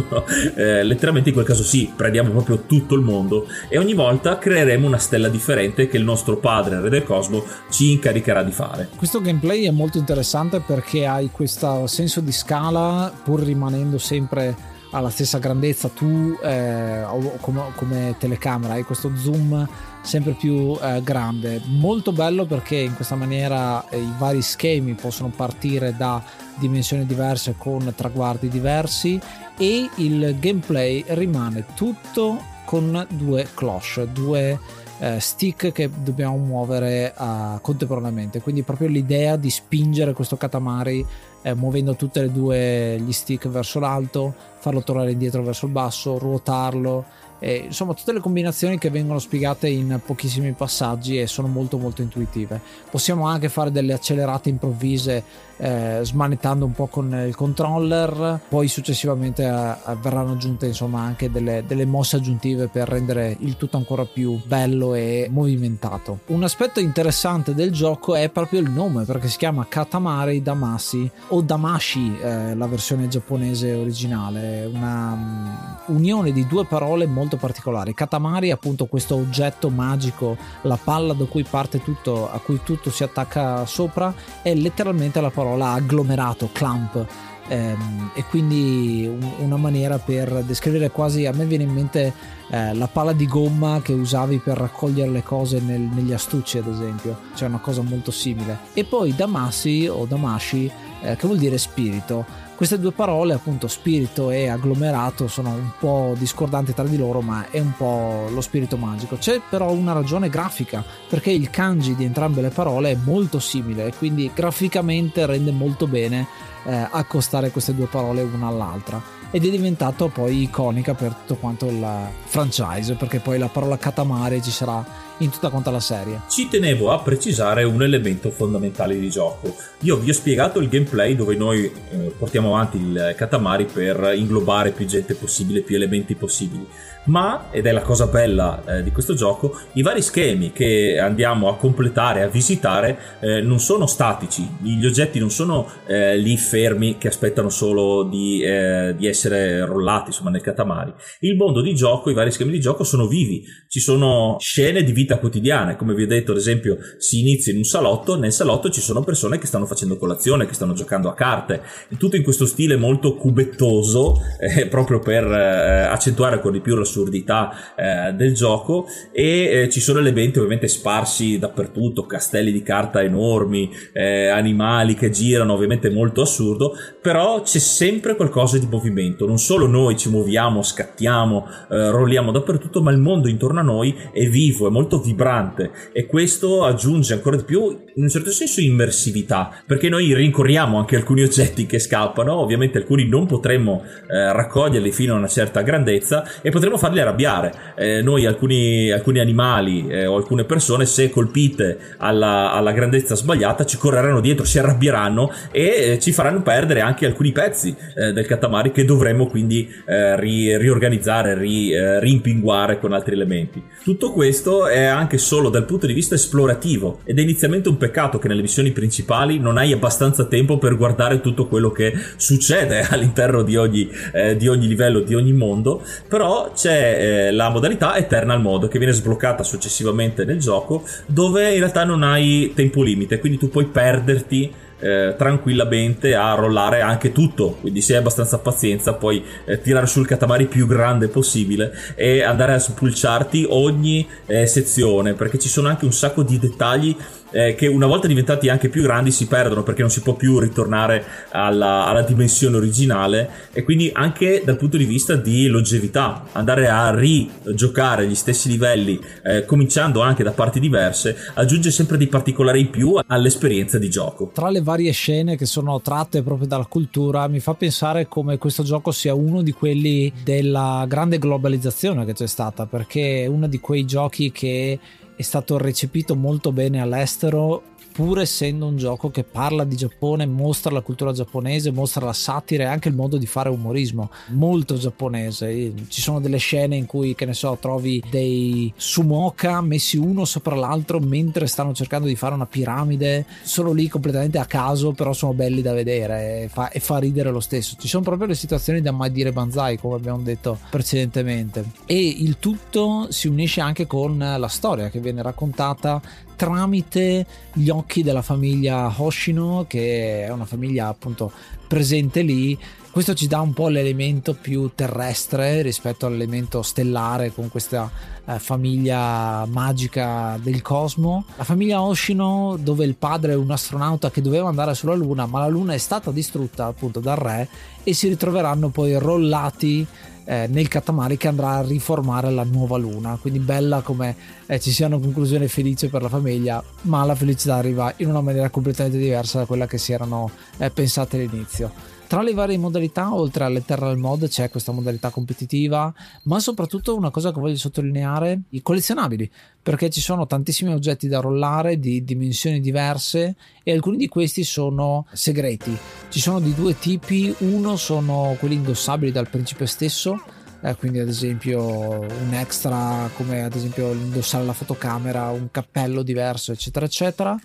eh, 0.56 0.82
letteralmente 0.82 1.28
in 1.28 1.34
quel 1.34 1.46
caso 1.46 1.62
sì, 1.62 1.92
prendiamo 1.94 2.30
proprio 2.30 2.64
tutto 2.66 2.94
il 2.94 3.02
mondo 3.02 3.46
e 3.68 3.78
ogni 3.78 3.94
volta 3.94 4.38
creeremo 4.38 4.86
una 4.86 4.98
stella 4.98 5.28
differente 5.28 5.51
differente 5.52 5.88
che 5.88 5.96
il 5.98 6.04
nostro 6.04 6.36
padre, 6.36 6.80
Re 6.80 6.88
del 6.88 7.04
Cosmo, 7.04 7.44
ci 7.70 7.92
incaricherà 7.92 8.42
di 8.42 8.52
fare. 8.52 8.88
Questo 8.96 9.20
gameplay 9.20 9.66
è 9.66 9.70
molto 9.70 9.98
interessante 9.98 10.60
perché 10.60 11.06
hai 11.06 11.30
questo 11.30 11.86
senso 11.86 12.20
di 12.20 12.32
scala 12.32 13.12
pur 13.22 13.42
rimanendo 13.42 13.98
sempre 13.98 14.70
alla 14.92 15.10
stessa 15.10 15.38
grandezza 15.38 15.88
tu 15.88 16.36
eh, 16.42 17.02
come, 17.40 17.62
come, 17.76 18.14
telecamera 18.18 18.74
hai 18.74 18.82
questo 18.82 19.10
zoom 19.16 19.66
sempre 20.02 20.32
più 20.32 20.76
eh, 20.82 21.00
grande 21.02 21.62
molto 21.64 22.12
bello 22.12 22.44
perché 22.44 22.76
in 22.76 22.94
questa 22.94 23.14
maniera 23.14 23.88
eh, 23.88 23.96
i 23.96 24.12
vari 24.18 24.42
schemi 24.42 24.92
possono 24.92 25.32
partire 25.34 25.96
da 25.96 26.22
dimensioni 26.56 27.06
diverse 27.06 27.54
con 27.56 27.90
traguardi 27.96 28.50
diversi 28.50 29.18
e 29.56 29.88
il 29.94 30.36
gameplay 30.38 31.02
rimane 31.08 31.64
tutto 31.74 32.38
con 32.66 33.06
due 33.12 33.48
cloche 33.54 34.12
due 34.12 34.58
eh, 35.02 35.18
stick 35.18 35.72
che 35.72 35.90
dobbiamo 35.92 36.36
muovere 36.36 37.12
uh, 37.16 37.60
contemporaneamente. 37.60 38.40
Quindi 38.40 38.62
proprio 38.62 38.86
l'idea 38.86 39.34
di 39.34 39.50
spingere 39.50 40.12
questo 40.12 40.36
Katamari 40.36 41.04
eh, 41.42 41.54
muovendo 41.54 41.96
tutti 41.96 42.20
e 42.20 42.30
due 42.30 43.00
gli 43.00 43.10
stick 43.10 43.48
verso 43.48 43.80
l'alto, 43.80 44.32
farlo 44.58 44.84
tornare 44.84 45.10
indietro 45.10 45.42
verso 45.42 45.66
il 45.66 45.72
basso, 45.72 46.18
ruotarlo 46.18 47.04
e, 47.44 47.56
insomma 47.56 47.92
tutte 47.92 48.12
le 48.12 48.20
combinazioni 48.20 48.78
che 48.78 48.88
vengono 48.88 49.18
spiegate 49.18 49.68
in 49.68 50.00
pochissimi 50.06 50.52
passaggi 50.52 51.18
e 51.18 51.26
sono 51.26 51.48
molto 51.48 51.76
molto 51.76 52.00
intuitive 52.00 52.60
possiamo 52.88 53.26
anche 53.26 53.48
fare 53.48 53.72
delle 53.72 53.94
accelerate 53.94 54.48
improvvise 54.48 55.24
eh, 55.62 56.00
smanettando 56.02 56.64
un 56.64 56.72
po' 56.72 56.88
con 56.88 57.14
il 57.24 57.36
controller. 57.36 58.40
Poi 58.48 58.66
successivamente 58.66 59.44
eh, 59.44 59.94
verranno 60.00 60.32
aggiunte 60.32 60.66
insomma 60.66 61.02
anche 61.02 61.30
delle, 61.30 61.62
delle, 61.66 61.86
mosse 61.86 62.16
aggiuntive 62.16 62.66
per 62.66 62.88
rendere 62.88 63.36
il 63.40 63.56
tutto 63.56 63.76
ancora 63.76 64.04
più 64.04 64.40
bello 64.44 64.94
e 64.94 65.28
movimentato. 65.30 66.20
Un 66.26 66.42
aspetto 66.42 66.80
interessante 66.80 67.54
del 67.54 67.70
gioco 67.70 68.16
è 68.16 68.28
proprio 68.28 68.58
il 68.58 68.70
nome 68.70 69.04
perché 69.04 69.28
si 69.28 69.36
chiama 69.36 69.66
Katamari 69.68 70.42
Damashi 70.42 71.08
o 71.28 71.40
Damashi 71.42 72.18
eh, 72.20 72.56
la 72.56 72.66
versione 72.66 73.06
giapponese 73.06 73.72
originale. 73.72 74.64
Una 74.64 75.12
um, 75.12 75.94
unione 75.94 76.32
di 76.32 76.44
due 76.48 76.66
parole 76.66 77.06
molto 77.06 77.36
particolari. 77.36 77.94
Katamari 77.94 78.50
appunto 78.50 78.86
questo 78.86 79.14
oggetto 79.14 79.70
magico, 79.70 80.36
la 80.62 80.78
palla 80.82 81.12
da 81.12 81.24
cui 81.26 81.44
parte 81.44 81.80
tutto, 81.80 82.28
a 82.28 82.40
cui 82.40 82.60
tutto 82.64 82.90
si 82.90 83.04
attacca 83.04 83.64
sopra, 83.64 84.12
è 84.42 84.52
letteralmente 84.54 85.20
la 85.20 85.30
parola 85.30 85.51
agglomerato, 85.60 86.48
clump. 86.52 87.06
Ehm, 87.48 88.12
e 88.14 88.24
quindi 88.24 89.10
una 89.38 89.56
maniera 89.56 89.98
per 89.98 90.44
descrivere 90.44 90.90
quasi 90.90 91.26
a 91.26 91.32
me 91.32 91.44
viene 91.44 91.64
in 91.64 91.72
mente 91.72 92.14
eh, 92.48 92.72
la 92.72 92.86
palla 92.86 93.12
di 93.12 93.26
gomma 93.26 93.80
che 93.82 93.92
usavi 93.92 94.38
per 94.38 94.56
raccogliere 94.56 95.10
le 95.10 95.22
cose 95.24 95.58
nel, 95.58 95.80
negli 95.80 96.12
astucci 96.12 96.58
ad 96.58 96.68
esempio. 96.68 97.18
Cioè 97.34 97.48
una 97.48 97.58
cosa 97.58 97.82
molto 97.82 98.10
simile. 98.10 98.58
E 98.72 98.84
poi 98.84 99.14
Damasi 99.14 99.88
o 99.88 100.06
Damashi 100.06 100.70
eh, 101.02 101.16
che 101.16 101.26
vuol 101.26 101.38
dire 101.38 101.58
spirito 101.58 102.24
queste 102.62 102.78
due 102.78 102.92
parole, 102.92 103.34
appunto 103.34 103.66
spirito 103.66 104.30
e 104.30 104.46
agglomerato, 104.46 105.26
sono 105.26 105.50
un 105.50 105.72
po' 105.80 106.14
discordanti 106.16 106.72
tra 106.72 106.84
di 106.84 106.96
loro, 106.96 107.20
ma 107.20 107.50
è 107.50 107.58
un 107.58 107.72
po' 107.76 108.28
lo 108.30 108.40
spirito 108.40 108.76
magico. 108.76 109.16
C'è 109.16 109.40
però 109.50 109.72
una 109.72 109.92
ragione 109.92 110.28
grafica, 110.28 110.84
perché 111.08 111.32
il 111.32 111.50
kanji 111.50 111.96
di 111.96 112.04
entrambe 112.04 112.40
le 112.40 112.50
parole 112.50 112.92
è 112.92 112.96
molto 113.02 113.38
simile 113.38 113.92
quindi 113.98 114.30
graficamente 114.34 115.26
rende 115.26 115.50
molto 115.50 115.86
bene 115.86 116.26
eh, 116.64 116.88
accostare 116.90 117.50
queste 117.50 117.74
due 117.74 117.86
parole 117.86 118.22
una 118.22 118.46
all'altra 118.46 119.02
ed 119.30 119.44
è 119.44 119.50
diventato 119.50 120.08
poi 120.08 120.42
iconica 120.42 120.94
per 120.94 121.12
tutto 121.12 121.36
quanto 121.36 121.66
il 121.66 121.86
franchise 122.24 122.94
perché 122.94 123.18
poi 123.18 123.38
la 123.38 123.48
parola 123.48 123.76
Katamari 123.76 124.42
ci 124.42 124.50
sarà 124.50 124.84
in 125.24 125.30
tutta 125.30 125.48
quanta 125.50 125.70
la 125.70 125.80
serie. 125.80 126.22
Ci 126.28 126.48
tenevo 126.48 126.90
a 126.90 127.00
precisare 127.00 127.64
un 127.64 127.82
elemento 127.82 128.30
fondamentale 128.30 128.98
di 128.98 129.10
gioco. 129.10 129.54
Io 129.80 129.96
vi 129.96 130.10
ho 130.10 130.14
spiegato 130.14 130.60
il 130.60 130.68
gameplay 130.68 131.14
dove 131.14 131.34
noi 131.34 131.64
eh, 131.64 132.14
portiamo 132.16 132.54
avanti 132.54 132.76
il 132.78 133.14
Katamari 133.16 133.64
per 133.64 134.12
inglobare 134.14 134.70
più 134.70 134.86
gente 134.86 135.14
possibile, 135.14 135.62
più 135.62 135.76
elementi 135.76 136.14
possibili 136.14 136.66
ma, 137.04 137.48
ed 137.50 137.66
è 137.66 137.72
la 137.72 137.80
cosa 137.80 138.06
bella 138.06 138.62
eh, 138.64 138.82
di 138.82 138.92
questo 138.92 139.14
gioco, 139.14 139.58
i 139.72 139.82
vari 139.82 140.02
schemi 140.02 140.52
che 140.52 140.98
andiamo 141.00 141.48
a 141.48 141.56
completare, 141.56 142.22
a 142.22 142.28
visitare, 142.28 142.98
eh, 143.20 143.40
non 143.40 143.58
sono 143.58 143.86
statici, 143.86 144.48
gli 144.60 144.84
oggetti 144.84 145.18
non 145.18 145.30
sono 145.30 145.68
eh, 145.86 146.16
lì 146.16 146.36
fermi 146.36 146.98
che 146.98 147.08
aspettano 147.08 147.48
solo 147.48 148.04
di, 148.04 148.42
eh, 148.42 148.94
di, 148.96 149.06
essere 149.06 149.64
rollati 149.64 150.08
insomma, 150.08 150.30
nel 150.30 150.42
catamari. 150.42 150.92
Il 151.20 151.36
mondo 151.36 151.60
di 151.60 151.74
gioco, 151.74 152.10
i 152.10 152.14
vari 152.14 152.30
schemi 152.30 152.52
di 152.52 152.60
gioco 152.60 152.84
sono 152.84 153.06
vivi, 153.06 153.44
ci 153.68 153.80
sono 153.80 154.36
scene 154.38 154.84
di 154.84 154.92
vita 154.92 155.11
quotidiana, 155.18 155.76
come 155.76 155.94
vi 155.94 156.02
ho 156.04 156.06
detto 156.06 156.32
ad 156.32 156.38
esempio 156.38 156.78
si 156.98 157.20
inizia 157.20 157.52
in 157.52 157.58
un 157.58 157.64
salotto, 157.64 158.18
nel 158.18 158.32
salotto 158.32 158.70
ci 158.70 158.80
sono 158.80 159.02
persone 159.02 159.38
che 159.38 159.46
stanno 159.46 159.66
facendo 159.66 159.96
colazione, 159.96 160.46
che 160.46 160.54
stanno 160.54 160.74
giocando 160.74 161.08
a 161.08 161.14
carte, 161.14 161.62
tutto 161.98 162.16
in 162.16 162.22
questo 162.22 162.46
stile 162.46 162.76
molto 162.76 163.16
cubettoso, 163.16 164.20
eh, 164.38 164.66
proprio 164.66 164.98
per 164.98 165.24
eh, 165.24 165.82
accentuare 165.82 166.36
ancora 166.36 166.52
di 166.52 166.60
più 166.60 166.74
la 166.76 166.82
l'assurdità 166.82 167.74
eh, 167.74 168.12
del 168.12 168.34
gioco. 168.34 168.86
E 169.12 169.62
eh, 169.62 169.68
ci 169.70 169.80
sono 169.80 169.98
elementi 169.98 170.38
ovviamente 170.38 170.68
sparsi 170.68 171.38
dappertutto, 171.38 172.06
castelli 172.06 172.52
di 172.52 172.62
carta 172.62 173.02
enormi, 173.02 173.70
eh, 173.92 174.28
animali 174.28 174.94
che 174.94 175.10
girano, 175.10 175.54
ovviamente 175.54 175.90
molto 175.90 176.20
assurdo, 176.20 176.74
però 177.00 177.42
c'è 177.42 177.58
sempre 177.58 178.14
qualcosa 178.14 178.58
di 178.58 178.66
movimento, 178.70 179.26
non 179.26 179.38
solo 179.38 179.66
noi 179.66 179.96
ci 179.96 180.10
muoviamo, 180.10 180.62
scattiamo, 180.62 181.46
eh, 181.70 181.90
rolliamo 181.90 182.30
dappertutto, 182.30 182.82
ma 182.82 182.90
il 182.90 182.98
mondo 182.98 183.28
intorno 183.28 183.60
a 183.60 183.64
noi 183.64 183.96
è 184.12 184.26
vivo, 184.26 184.66
è 184.66 184.70
molto 184.70 184.98
vibrante 185.02 185.70
e 185.92 186.06
questo 186.06 186.64
aggiunge 186.64 187.14
ancora 187.14 187.36
di 187.36 187.44
più 187.44 187.80
in 187.94 188.04
un 188.04 188.08
certo 188.08 188.30
senso 188.30 188.60
immersività, 188.60 189.50
perché 189.66 189.88
noi 189.88 190.14
rincorriamo 190.14 190.78
anche 190.78 190.96
alcuni 190.96 191.22
oggetti 191.22 191.66
che 191.66 191.78
scappano, 191.78 192.34
ovviamente 192.34 192.78
alcuni 192.78 193.06
non 193.06 193.26
potremmo 193.26 193.82
eh, 193.84 194.32
raccoglierli 194.32 194.90
fino 194.92 195.14
a 195.14 195.18
una 195.18 195.28
certa 195.28 195.62
grandezza 195.62 196.24
e 196.40 196.50
potremmo 196.50 196.78
farli 196.78 197.00
arrabbiare. 197.00 197.52
Eh, 197.76 198.02
noi 198.02 198.26
alcuni, 198.26 198.90
alcuni 198.90 199.18
animali 199.18 199.86
eh, 199.88 200.06
o 200.06 200.16
alcune 200.16 200.44
persone, 200.44 200.86
se 200.86 201.10
colpite 201.10 201.78
alla, 201.98 202.52
alla, 202.52 202.72
grandezza 202.72 203.14
sbagliata, 203.14 203.66
ci 203.66 203.76
correranno 203.76 204.20
dietro, 204.20 204.44
si 204.44 204.58
arrabbieranno 204.58 205.30
e 205.50 205.92
eh, 205.92 205.98
ci 205.98 206.12
faranno 206.12 206.42
perdere 206.42 206.80
anche 206.80 207.06
alcuni 207.06 207.32
pezzi 207.32 207.74
eh, 207.94 208.12
del 208.12 208.26
catamari 208.26 208.72
che 208.72 208.84
dovremmo 208.84 209.26
quindi 209.26 209.68
eh, 209.86 210.18
ri, 210.18 210.56
riorganizzare, 210.56 211.36
ri, 211.36 211.72
rimpinguare 212.00 212.78
con 212.78 212.92
altri 212.92 213.14
elementi. 213.14 213.62
Tutto 213.82 214.12
questo 214.12 214.66
è 214.66 214.81
anche 214.86 215.18
solo 215.18 215.48
dal 215.48 215.64
punto 215.64 215.86
di 215.86 215.92
vista 215.92 216.14
esplorativo 216.14 217.00
ed 217.04 217.18
è 217.18 217.22
inizialmente 217.22 217.68
un 217.68 217.76
peccato 217.76 218.18
che 218.18 218.28
nelle 218.28 218.42
missioni 218.42 218.72
principali 218.72 219.38
non 219.38 219.56
hai 219.58 219.72
abbastanza 219.72 220.24
tempo 220.24 220.58
per 220.58 220.76
guardare 220.76 221.20
tutto 221.20 221.46
quello 221.46 221.70
che 221.70 221.92
succede 222.16 222.86
all'interno 222.90 223.42
di 223.42 223.56
ogni, 223.56 223.88
di 224.36 224.48
ogni 224.48 224.66
livello, 224.66 225.00
di 225.00 225.14
ogni 225.14 225.32
mondo, 225.32 225.82
però 226.08 226.52
c'è 226.54 227.26
eh, 227.28 227.32
la 227.32 227.48
modalità 227.50 227.96
Eternal 227.96 228.40
Mode 228.40 228.68
che 228.68 228.78
viene 228.78 228.92
sbloccata 228.92 229.42
successivamente 229.42 230.24
nel 230.24 230.38
gioco 230.38 230.84
dove 231.06 231.52
in 231.52 231.58
realtà 231.58 231.84
non 231.84 232.02
hai 232.02 232.52
tempo 232.54 232.82
limite, 232.82 233.18
quindi 233.18 233.38
tu 233.38 233.48
puoi 233.48 233.66
perderti 233.66 234.52
eh, 234.82 235.14
tranquillamente 235.16 236.14
a 236.14 236.34
rollare 236.34 236.80
anche 236.80 237.12
tutto. 237.12 237.56
Quindi 237.60 237.80
se 237.80 237.94
hai 237.94 238.00
abbastanza 238.00 238.38
pazienza 238.38 238.94
puoi 238.94 239.24
eh, 239.44 239.60
tirare 239.60 239.86
sul 239.86 240.06
Katamari 240.06 240.46
più 240.46 240.66
grande 240.66 241.08
possibile 241.08 241.72
e 241.94 242.22
andare 242.22 242.54
a 242.54 242.58
spulciarti 242.58 243.46
ogni 243.48 244.06
eh, 244.26 244.46
sezione 244.46 245.14
perché 245.14 245.38
ci 245.38 245.48
sono 245.48 245.68
anche 245.68 245.84
un 245.84 245.92
sacco 245.92 246.22
di 246.22 246.38
dettagli 246.38 246.96
eh, 247.32 247.54
che 247.54 247.66
una 247.66 247.86
volta 247.86 248.06
diventati 248.06 248.48
anche 248.48 248.68
più 248.68 248.82
grandi 248.82 249.10
si 249.10 249.26
perdono 249.26 249.62
perché 249.62 249.80
non 249.80 249.90
si 249.90 250.00
può 250.00 250.14
più 250.14 250.38
ritornare 250.38 251.04
alla, 251.30 251.86
alla, 251.86 252.02
dimensione 252.02 252.56
originale. 252.56 253.28
E 253.52 253.62
quindi 253.62 253.90
anche 253.92 254.42
dal 254.44 254.56
punto 254.56 254.76
di 254.76 254.84
vista 254.84 255.16
di 255.16 255.46
longevità 255.48 256.26
andare 256.32 256.68
a 256.68 256.94
rigiocare 256.94 258.06
gli 258.06 258.14
stessi 258.14 258.48
livelli 258.48 259.00
eh, 259.24 259.44
cominciando 259.44 260.00
anche 260.02 260.22
da 260.22 260.32
parti 260.32 260.60
diverse 260.60 261.16
aggiunge 261.34 261.70
sempre 261.70 261.96
dei 261.96 262.06
particolari 262.06 262.60
in 262.60 262.70
più 262.70 262.98
all'esperienza 263.06 263.78
di 263.78 263.90
gioco. 263.90 264.30
Tra 264.32 264.50
le 264.50 264.62
varie 264.62 264.92
scene 264.92 265.36
che 265.36 265.46
sono 265.46 265.80
tratte 265.80 266.22
proprio 266.22 266.46
dalla 266.46 266.66
cultura 266.66 267.26
mi 267.28 267.40
fa 267.40 267.54
pensare 267.54 268.06
come 268.08 268.38
questo 268.38 268.62
gioco 268.62 268.90
sia 268.90 269.14
uno 269.14 269.42
di 269.42 269.52
quelli 269.52 270.12
della 270.22 270.84
grande 270.88 271.18
globalizzazione 271.18 272.04
che 272.04 272.12
c'è 272.12 272.26
stata 272.26 272.66
perché 272.66 273.24
è 273.24 273.26
uno 273.26 273.46
di 273.46 273.60
quei 273.60 273.84
giochi 273.84 274.30
che 274.30 274.78
è 275.22 275.24
stato 275.24 275.56
recepito 275.56 276.16
molto 276.16 276.50
bene 276.50 276.80
all'estero 276.80 277.62
pur 277.92 278.20
essendo 278.20 278.66
un 278.66 278.76
gioco 278.76 279.10
che 279.10 279.22
parla 279.22 279.64
di 279.64 279.76
Giappone, 279.76 280.26
mostra 280.26 280.72
la 280.72 280.80
cultura 280.80 281.12
giapponese, 281.12 281.70
mostra 281.70 282.06
la 282.06 282.12
satira 282.12 282.64
e 282.64 282.66
anche 282.66 282.88
il 282.88 282.94
modo 282.94 283.16
di 283.16 283.26
fare 283.26 283.48
umorismo 283.48 284.10
molto 284.28 284.76
giapponese. 284.76 285.72
Ci 285.88 286.00
sono 286.00 286.20
delle 286.20 286.38
scene 286.38 286.76
in 286.76 286.86
cui, 286.86 287.14
che 287.14 287.26
ne 287.26 287.34
so, 287.34 287.56
trovi 287.60 288.02
dei 288.10 288.72
sumoka 288.76 289.60
messi 289.60 289.96
uno 289.96 290.24
sopra 290.24 290.56
l'altro 290.56 290.98
mentre 290.98 291.46
stanno 291.46 291.74
cercando 291.74 292.06
di 292.06 292.16
fare 292.16 292.34
una 292.34 292.46
piramide, 292.46 293.26
solo 293.42 293.72
lì 293.72 293.88
completamente 293.88 294.38
a 294.38 294.46
caso, 294.46 294.92
però 294.92 295.12
sono 295.12 295.34
belli 295.34 295.62
da 295.62 295.72
vedere 295.72 296.42
e 296.42 296.48
fa, 296.48 296.70
e 296.70 296.80
fa 296.80 296.98
ridere 296.98 297.30
lo 297.30 297.40
stesso. 297.40 297.76
Ci 297.78 297.88
sono 297.88 298.02
proprio 298.02 298.28
le 298.28 298.34
situazioni 298.34 298.80
da 298.80 298.92
mai 298.92 299.12
dire 299.12 299.32
banzai, 299.32 299.78
come 299.78 299.96
abbiamo 299.96 300.22
detto 300.22 300.58
precedentemente. 300.70 301.64
E 301.86 301.98
il 301.98 302.38
tutto 302.38 303.08
si 303.10 303.28
unisce 303.28 303.60
anche 303.60 303.86
con 303.86 304.16
la 304.18 304.48
storia 304.48 304.88
che 304.88 305.00
viene 305.00 305.22
raccontata 305.22 306.00
tramite 306.36 307.26
gli 307.52 307.68
occhi 307.68 308.02
della 308.02 308.22
famiglia 308.22 308.92
Hoshino, 308.96 309.64
che 309.68 310.24
è 310.24 310.30
una 310.30 310.44
famiglia 310.44 310.88
appunto 310.88 311.32
presente 311.66 312.22
lì. 312.22 312.58
Questo 312.90 313.14
ci 313.14 313.26
dà 313.26 313.40
un 313.40 313.54
po' 313.54 313.68
l'elemento 313.68 314.34
più 314.34 314.70
terrestre 314.74 315.62
rispetto 315.62 316.04
all'elemento 316.04 316.60
stellare 316.60 317.32
con 317.32 317.48
questa 317.48 317.90
eh, 318.26 318.38
famiglia 318.38 319.46
magica 319.46 320.38
del 320.42 320.60
cosmo. 320.60 321.24
La 321.36 321.44
famiglia 321.44 321.80
Hoshino, 321.80 322.58
dove 322.60 322.84
il 322.84 322.96
padre 322.96 323.32
è 323.32 323.36
un 323.36 323.50
astronauta 323.50 324.10
che 324.10 324.20
doveva 324.20 324.48
andare 324.48 324.74
sulla 324.74 324.94
Luna, 324.94 325.24
ma 325.24 325.38
la 325.40 325.48
Luna 325.48 325.72
è 325.72 325.78
stata 325.78 326.10
distrutta 326.10 326.66
appunto 326.66 327.00
dal 327.00 327.16
re 327.16 327.48
e 327.82 327.94
si 327.94 328.08
ritroveranno 328.08 328.68
poi 328.68 328.98
rollati 328.98 329.86
eh, 330.24 330.46
nel 330.48 330.68
Katamari 330.68 331.16
che 331.16 331.28
andrà 331.28 331.52
a 331.52 331.62
riformare 331.62 332.30
la 332.30 332.44
nuova 332.44 332.76
luna. 332.76 333.18
Quindi 333.20 333.38
bella 333.38 333.80
come 333.80 334.16
eh, 334.46 334.60
ci 334.60 334.70
sia 334.70 334.86
una 334.86 334.98
conclusione 334.98 335.48
felice 335.48 335.88
per 335.88 336.02
la 336.02 336.08
famiglia, 336.08 336.62
ma 336.82 337.04
la 337.04 337.14
felicità 337.14 337.56
arriva 337.56 337.92
in 337.98 338.08
una 338.08 338.20
maniera 338.20 338.50
completamente 338.50 338.98
diversa 338.98 339.38
da 339.38 339.46
quella 339.46 339.66
che 339.66 339.78
si 339.78 339.92
erano 339.92 340.30
eh, 340.58 340.70
pensate 340.70 341.16
all'inizio. 341.16 341.91
Tra 342.12 342.20
le 342.20 342.34
varie 342.34 342.58
modalità, 342.58 343.14
oltre 343.14 343.44
all'Eternal 343.44 343.96
Mod, 343.96 344.28
c'è 344.28 344.50
questa 344.50 344.70
modalità 344.70 345.08
competitiva, 345.08 345.90
ma 346.24 346.40
soprattutto 346.40 346.94
una 346.94 347.08
cosa 347.08 347.32
che 347.32 347.40
voglio 347.40 347.56
sottolineare, 347.56 348.42
i 348.50 348.60
collezionabili, 348.60 349.30
perché 349.62 349.88
ci 349.88 350.02
sono 350.02 350.26
tantissimi 350.26 350.74
oggetti 350.74 351.08
da 351.08 351.20
rollare 351.20 351.78
di 351.78 352.04
dimensioni 352.04 352.60
diverse 352.60 353.34
e 353.62 353.72
alcuni 353.72 353.96
di 353.96 354.08
questi 354.08 354.44
sono 354.44 355.06
segreti. 355.10 355.74
Ci 356.10 356.20
sono 356.20 356.38
di 356.38 356.52
due 356.52 356.78
tipi, 356.78 357.34
uno 357.38 357.76
sono 357.76 358.36
quelli 358.38 358.56
indossabili 358.56 359.10
dal 359.10 359.30
principe 359.30 359.64
stesso, 359.64 360.22
eh, 360.60 360.76
quindi 360.76 360.98
ad 360.98 361.08
esempio 361.08 361.62
un 362.00 362.34
extra 362.34 363.08
come 363.14 363.42
ad 363.42 363.54
esempio 363.54 363.90
indossare 363.90 364.44
la 364.44 364.52
fotocamera, 364.52 365.30
un 365.30 365.48
cappello 365.50 366.02
diverso, 366.02 366.52
eccetera, 366.52 366.84
eccetera 366.84 367.40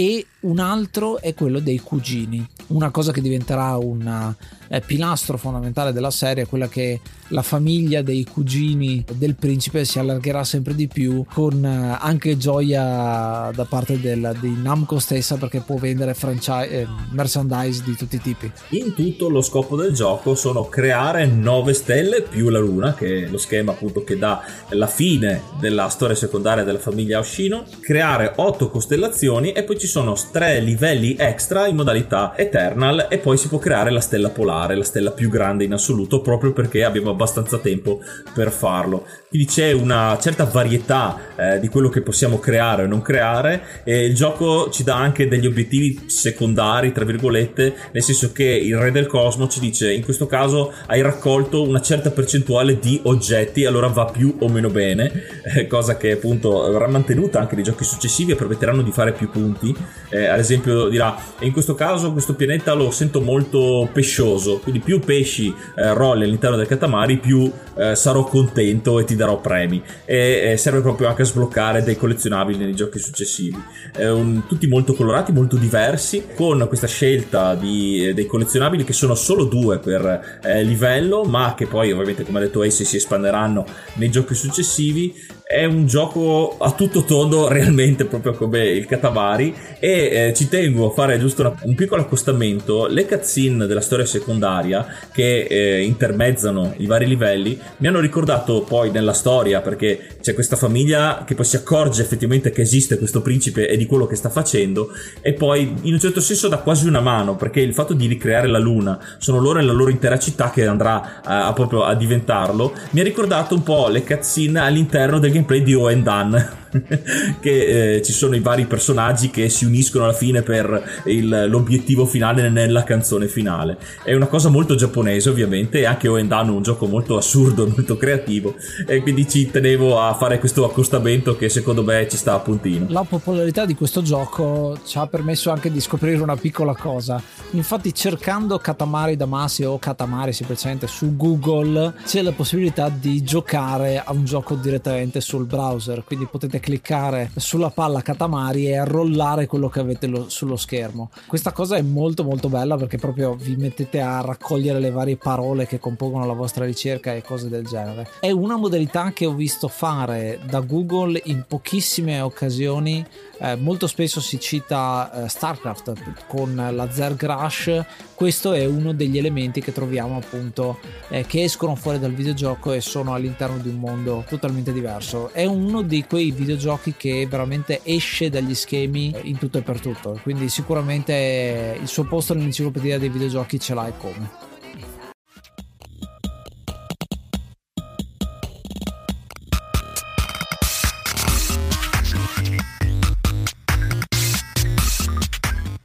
e 0.00 0.24
un 0.40 0.60
altro 0.60 1.20
è 1.20 1.34
quello 1.34 1.60
dei 1.60 1.78
cugini, 1.78 2.42
una 2.68 2.90
cosa 2.90 3.12
che 3.12 3.20
diventerà 3.20 3.76
un 3.76 4.34
eh, 4.72 4.80
pilastro 4.80 5.36
fondamentale 5.36 5.92
della 5.92 6.12
serie, 6.12 6.46
quella 6.46 6.68
che 6.68 7.00
la 7.30 7.42
famiglia 7.42 8.02
dei 8.02 8.24
cugini 8.24 9.04
del 9.14 9.34
principe 9.34 9.84
si 9.84 9.98
allargherà 9.98 10.44
sempre 10.44 10.74
di 10.74 10.86
più 10.86 11.24
con 11.32 11.64
eh, 11.64 11.96
anche 12.00 12.36
gioia 12.36 13.50
da 13.52 13.64
parte 13.68 14.00
del, 14.00 14.36
di 14.40 14.56
Namco 14.60 14.98
stessa 14.98 15.36
perché 15.36 15.60
può 15.60 15.76
vendere 15.76 16.14
franchise, 16.14 16.68
eh, 16.68 16.86
merchandise 17.10 17.82
di 17.84 17.96
tutti 17.96 18.16
i 18.16 18.20
tipi. 18.20 18.50
In 18.70 18.94
tutto 18.94 19.28
lo 19.28 19.42
scopo 19.42 19.76
del 19.76 19.92
gioco 19.92 20.34
sono 20.34 20.64
creare 20.64 21.26
9 21.26 21.72
stelle 21.74 22.22
più 22.22 22.48
la 22.48 22.58
luna, 22.58 22.94
che 22.94 23.24
è 23.24 23.28
lo 23.28 23.38
schema 23.38 23.72
appunto 23.72 24.04
che 24.04 24.16
dà 24.16 24.42
la 24.70 24.86
fine 24.86 25.42
della 25.58 25.88
storia 25.88 26.16
secondaria 26.16 26.64
della 26.64 26.78
famiglia 26.78 27.18
Oshino, 27.18 27.64
creare 27.80 28.32
8 28.36 28.70
costellazioni 28.70 29.52
e 29.52 29.62
poi 29.64 29.78
ci 29.78 29.86
sono 29.86 30.16
3 30.30 30.60
livelli 30.60 31.16
extra 31.18 31.66
in 31.66 31.76
modalità 31.76 32.36
Eternal 32.36 33.06
e 33.08 33.18
poi 33.18 33.36
si 33.36 33.48
può 33.48 33.58
creare 33.58 33.90
la 33.90 34.00
stella 34.00 34.30
polare, 34.30 34.59
la 34.76 34.84
stella 34.84 35.10
più 35.10 35.28
grande 35.28 35.64
in 35.64 35.72
assoluto 35.72 36.20
proprio 36.20 36.52
perché 36.52 36.84
abbiamo 36.84 37.10
abbastanza 37.10 37.58
tempo 37.58 38.00
per 38.34 38.50
farlo. 38.50 39.06
Quindi 39.30 39.46
c'è 39.46 39.70
una 39.70 40.18
certa 40.20 40.42
varietà 40.42 41.16
eh, 41.36 41.60
di 41.60 41.68
quello 41.68 41.88
che 41.88 42.00
possiamo 42.00 42.40
creare 42.40 42.82
o 42.82 42.86
non 42.88 43.00
creare 43.00 43.62
e 43.84 44.04
il 44.04 44.12
gioco 44.12 44.70
ci 44.70 44.82
dà 44.82 44.96
anche 44.96 45.28
degli 45.28 45.46
obiettivi 45.46 46.06
secondari, 46.06 46.90
tra 46.90 47.04
virgolette, 47.04 47.76
nel 47.92 48.02
senso 48.02 48.32
che 48.32 48.42
il 48.42 48.76
re 48.76 48.90
del 48.90 49.06
cosmo 49.06 49.46
ci 49.46 49.60
dice 49.60 49.92
in 49.92 50.02
questo 50.02 50.26
caso 50.26 50.72
hai 50.86 51.00
raccolto 51.00 51.62
una 51.62 51.80
certa 51.80 52.10
percentuale 52.10 52.80
di 52.80 52.98
oggetti, 53.04 53.64
allora 53.66 53.86
va 53.86 54.06
più 54.06 54.34
o 54.40 54.48
meno 54.48 54.68
bene, 54.68 55.12
eh, 55.54 55.68
cosa 55.68 55.96
che 55.96 56.10
appunto 56.10 56.68
verrà 56.68 56.88
mantenuta 56.88 57.38
anche 57.38 57.54
nei 57.54 57.62
giochi 57.62 57.84
successivi 57.84 58.32
e 58.32 58.34
permetteranno 58.34 58.82
di 58.82 58.90
fare 58.90 59.12
più 59.12 59.30
punti. 59.30 59.72
Eh, 60.08 60.26
ad 60.26 60.40
esempio 60.40 60.88
dirà 60.88 61.16
in 61.42 61.52
questo 61.52 61.76
caso 61.76 62.10
questo 62.10 62.34
pianeta 62.34 62.72
lo 62.72 62.90
sento 62.90 63.20
molto 63.20 63.88
pescioso, 63.92 64.58
quindi 64.58 64.80
più 64.80 64.98
pesci 64.98 65.54
eh, 65.76 65.94
rolli 65.94 66.24
all'interno 66.24 66.56
del 66.56 66.66
Katamari 66.66 67.18
più 67.18 67.48
eh, 67.76 67.94
sarò 67.94 68.24
contento 68.24 68.98
e 68.98 69.04
ti 69.04 69.18
darò 69.20 69.40
premi. 69.40 69.82
E, 70.04 70.50
e, 70.52 70.56
serve 70.56 70.80
proprio 70.80 71.08
anche 71.08 71.22
a 71.22 71.24
sbloccare 71.24 71.82
dei 71.82 71.96
collezionabili 71.96 72.64
nei 72.64 72.74
giochi 72.74 72.98
successivi. 72.98 73.62
Un, 73.98 74.42
tutti 74.46 74.66
molto 74.66 74.94
colorati 74.94 75.32
molto 75.32 75.56
diversi 75.56 76.26
con 76.34 76.64
questa 76.68 76.86
scelta 76.86 77.54
di, 77.54 78.08
eh, 78.08 78.14
dei 78.14 78.26
collezionabili 78.26 78.84
che 78.84 78.92
sono 78.92 79.14
solo 79.14 79.44
due 79.44 79.78
per 79.78 80.40
eh, 80.42 80.62
livello 80.62 81.24
ma 81.24 81.54
che 81.56 81.66
poi 81.66 81.92
ovviamente 81.92 82.24
come 82.24 82.38
ha 82.38 82.42
detto 82.42 82.62
Ace 82.62 82.84
si 82.84 82.96
espanderanno 82.96 83.64
nei 83.94 84.10
giochi 84.10 84.34
successivi 84.34 85.14
è 85.50 85.64
un 85.64 85.84
gioco 85.88 86.54
a 86.60 86.70
tutto 86.70 87.02
tondo 87.02 87.48
realmente 87.50 88.04
proprio 88.04 88.34
come 88.34 88.68
il 88.68 88.86
Katamari. 88.86 89.52
E 89.80 90.28
eh, 90.28 90.32
ci 90.32 90.48
tengo 90.48 90.90
a 90.90 90.94
fare 90.94 91.18
giusto 91.18 91.40
una, 91.40 91.54
un 91.62 91.74
piccolo 91.74 92.02
accostamento. 92.02 92.86
Le 92.86 93.04
cutscene 93.04 93.66
della 93.66 93.80
storia 93.80 94.06
secondaria 94.06 94.86
che 95.12 95.48
eh, 95.50 95.82
intermezzano 95.82 96.74
i 96.76 96.86
vari 96.86 97.06
livelli 97.06 97.58
mi 97.78 97.88
hanno 97.88 97.98
ricordato 97.98 98.62
poi 98.62 98.92
nella 98.92 99.12
storia 99.12 99.60
perché 99.60 100.18
c'è 100.20 100.34
questa 100.34 100.54
famiglia 100.54 101.24
che 101.26 101.34
poi 101.34 101.44
si 101.44 101.56
accorge 101.56 102.02
effettivamente 102.02 102.50
che 102.50 102.60
esiste 102.60 102.98
questo 102.98 103.20
principe 103.20 103.68
e 103.68 103.76
di 103.76 103.86
quello 103.86 104.06
che 104.06 104.14
sta 104.14 104.28
facendo 104.28 104.90
e 105.20 105.32
poi 105.32 105.74
in 105.82 105.92
un 105.92 105.98
certo 105.98 106.20
senso 106.20 106.48
dà 106.48 106.58
quasi 106.58 106.86
una 106.86 107.00
mano 107.00 107.36
perché 107.36 107.60
il 107.60 107.74
fatto 107.74 107.94
di 107.94 108.06
ricreare 108.06 108.46
la 108.46 108.58
luna 108.58 108.98
sono 109.18 109.40
loro 109.40 109.58
e 109.58 109.62
la 109.62 109.72
loro 109.72 109.90
intera 109.90 110.18
città 110.18 110.50
che 110.50 110.66
andrà 110.66 111.22
a, 111.22 111.46
a 111.46 111.52
proprio 111.52 111.82
a 111.82 111.94
diventarlo 111.94 112.72
mi 112.90 113.00
ha 113.00 113.04
ricordato 113.04 113.54
un 113.54 113.62
po' 113.62 113.88
le 113.88 114.04
cutscene 114.04 114.60
all'interno 114.60 115.18
del 115.18 115.32
gameplay 115.40 115.64
di 115.64 115.72
Owen 115.74 116.04
Dunn 116.04 116.36
che 117.40 117.96
eh, 117.96 118.02
ci 118.02 118.12
sono 118.12 118.36
i 118.36 118.40
vari 118.40 118.66
personaggi 118.66 119.30
che 119.30 119.48
si 119.48 119.64
uniscono 119.64 120.04
alla 120.04 120.12
fine 120.12 120.42
per 120.42 121.02
il, 121.04 121.46
l'obiettivo 121.48 122.06
finale 122.06 122.48
nella 122.48 122.84
canzone 122.84 123.28
finale. 123.28 123.78
È 124.02 124.14
una 124.14 124.26
cosa 124.26 124.48
molto 124.48 124.74
giapponese 124.74 125.28
ovviamente 125.28 125.80
e 125.80 125.86
anche 125.86 126.08
Oendano 126.08 126.52
è 126.52 126.56
un 126.56 126.62
gioco 126.62 126.86
molto 126.86 127.16
assurdo, 127.16 127.66
molto 127.74 127.96
creativo 127.96 128.54
e 128.86 129.02
quindi 129.02 129.28
ci 129.28 129.50
tenevo 129.50 130.00
a 130.00 130.14
fare 130.14 130.38
questo 130.38 130.64
accostamento 130.64 131.36
che 131.36 131.48
secondo 131.48 131.82
me 131.82 132.06
ci 132.08 132.16
sta 132.16 132.34
a 132.34 132.38
puntino. 132.38 132.86
La 132.88 133.04
popolarità 133.04 133.64
di 133.64 133.74
questo 133.74 134.02
gioco 134.02 134.78
ci 134.84 134.98
ha 134.98 135.06
permesso 135.06 135.50
anche 135.50 135.70
di 135.70 135.80
scoprire 135.80 136.22
una 136.22 136.36
piccola 136.36 136.74
cosa. 136.74 137.20
Infatti 137.52 137.92
cercando 137.92 138.58
Katamari 138.58 139.16
Damacy 139.16 139.64
o 139.64 139.78
Katamari 139.78 140.32
semplicemente 140.32 140.86
su 140.86 141.16
Google 141.16 141.94
c'è 142.04 142.22
la 142.22 142.32
possibilità 142.32 142.88
di 142.88 143.22
giocare 143.22 143.98
a 143.98 144.12
un 144.12 144.24
gioco 144.24 144.54
direttamente 144.54 145.20
sul 145.20 145.46
browser, 145.46 146.04
quindi 146.04 146.28
potete 146.30 146.59
cliccare 146.60 147.30
sulla 147.36 147.70
palla 147.70 148.02
Katamari 148.02 148.66
e 148.66 148.76
arrollare 148.76 149.46
quello 149.46 149.68
che 149.68 149.80
avete 149.80 150.06
lo, 150.06 150.28
sullo 150.28 150.56
schermo. 150.56 151.10
Questa 151.26 151.52
cosa 151.52 151.76
è 151.76 151.82
molto 151.82 152.22
molto 152.22 152.48
bella 152.48 152.76
perché 152.76 152.98
proprio 152.98 153.34
vi 153.34 153.56
mettete 153.56 154.00
a 154.00 154.20
raccogliere 154.20 154.78
le 154.78 154.90
varie 154.90 155.16
parole 155.16 155.66
che 155.66 155.78
compongono 155.78 156.26
la 156.26 156.34
vostra 156.34 156.64
ricerca 156.64 157.12
e 157.14 157.22
cose 157.22 157.48
del 157.48 157.66
genere. 157.66 158.08
È 158.20 158.30
una 158.30 158.56
modalità 158.56 159.12
che 159.12 159.26
ho 159.26 159.34
visto 159.34 159.68
fare 159.68 160.38
da 160.48 160.60
Google 160.60 161.20
in 161.24 161.44
pochissime 161.48 162.20
occasioni 162.20 163.04
eh, 163.40 163.56
molto 163.56 163.86
spesso 163.86 164.20
si 164.20 164.38
cita 164.38 165.24
eh, 165.24 165.28
StarCraft 165.28 166.26
con 166.26 166.54
la 166.54 166.90
Zerg 166.90 167.24
Rush, 167.24 167.84
questo 168.14 168.52
è 168.52 168.66
uno 168.66 168.92
degli 168.92 169.16
elementi 169.16 169.60
che 169.60 169.72
troviamo 169.72 170.16
appunto 170.16 170.78
eh, 171.08 171.24
che 171.26 171.44
escono 171.44 171.74
fuori 171.74 171.98
dal 171.98 172.12
videogioco 172.12 172.72
e 172.72 172.80
sono 172.80 173.14
all'interno 173.14 173.56
di 173.58 173.68
un 173.68 173.78
mondo 173.78 174.24
totalmente 174.28 174.72
diverso. 174.72 175.32
È 175.32 175.44
uno 175.46 175.82
di 175.82 176.04
quei 176.04 176.30
videogiochi 176.30 176.94
che 176.96 177.26
veramente 177.28 177.80
esce 177.82 178.28
dagli 178.28 178.54
schemi 178.54 179.14
in 179.22 179.38
tutto 179.38 179.58
e 179.58 179.62
per 179.62 179.80
tutto, 179.80 180.20
quindi 180.22 180.48
sicuramente 180.48 181.78
il 181.80 181.88
suo 181.88 182.04
posto 182.04 182.34
nell'enciclopedia 182.34 182.98
dei 182.98 183.08
videogiochi 183.08 183.58
ce 183.58 183.74
l'ha 183.74 183.86
e 183.88 183.92
come. 183.96 184.49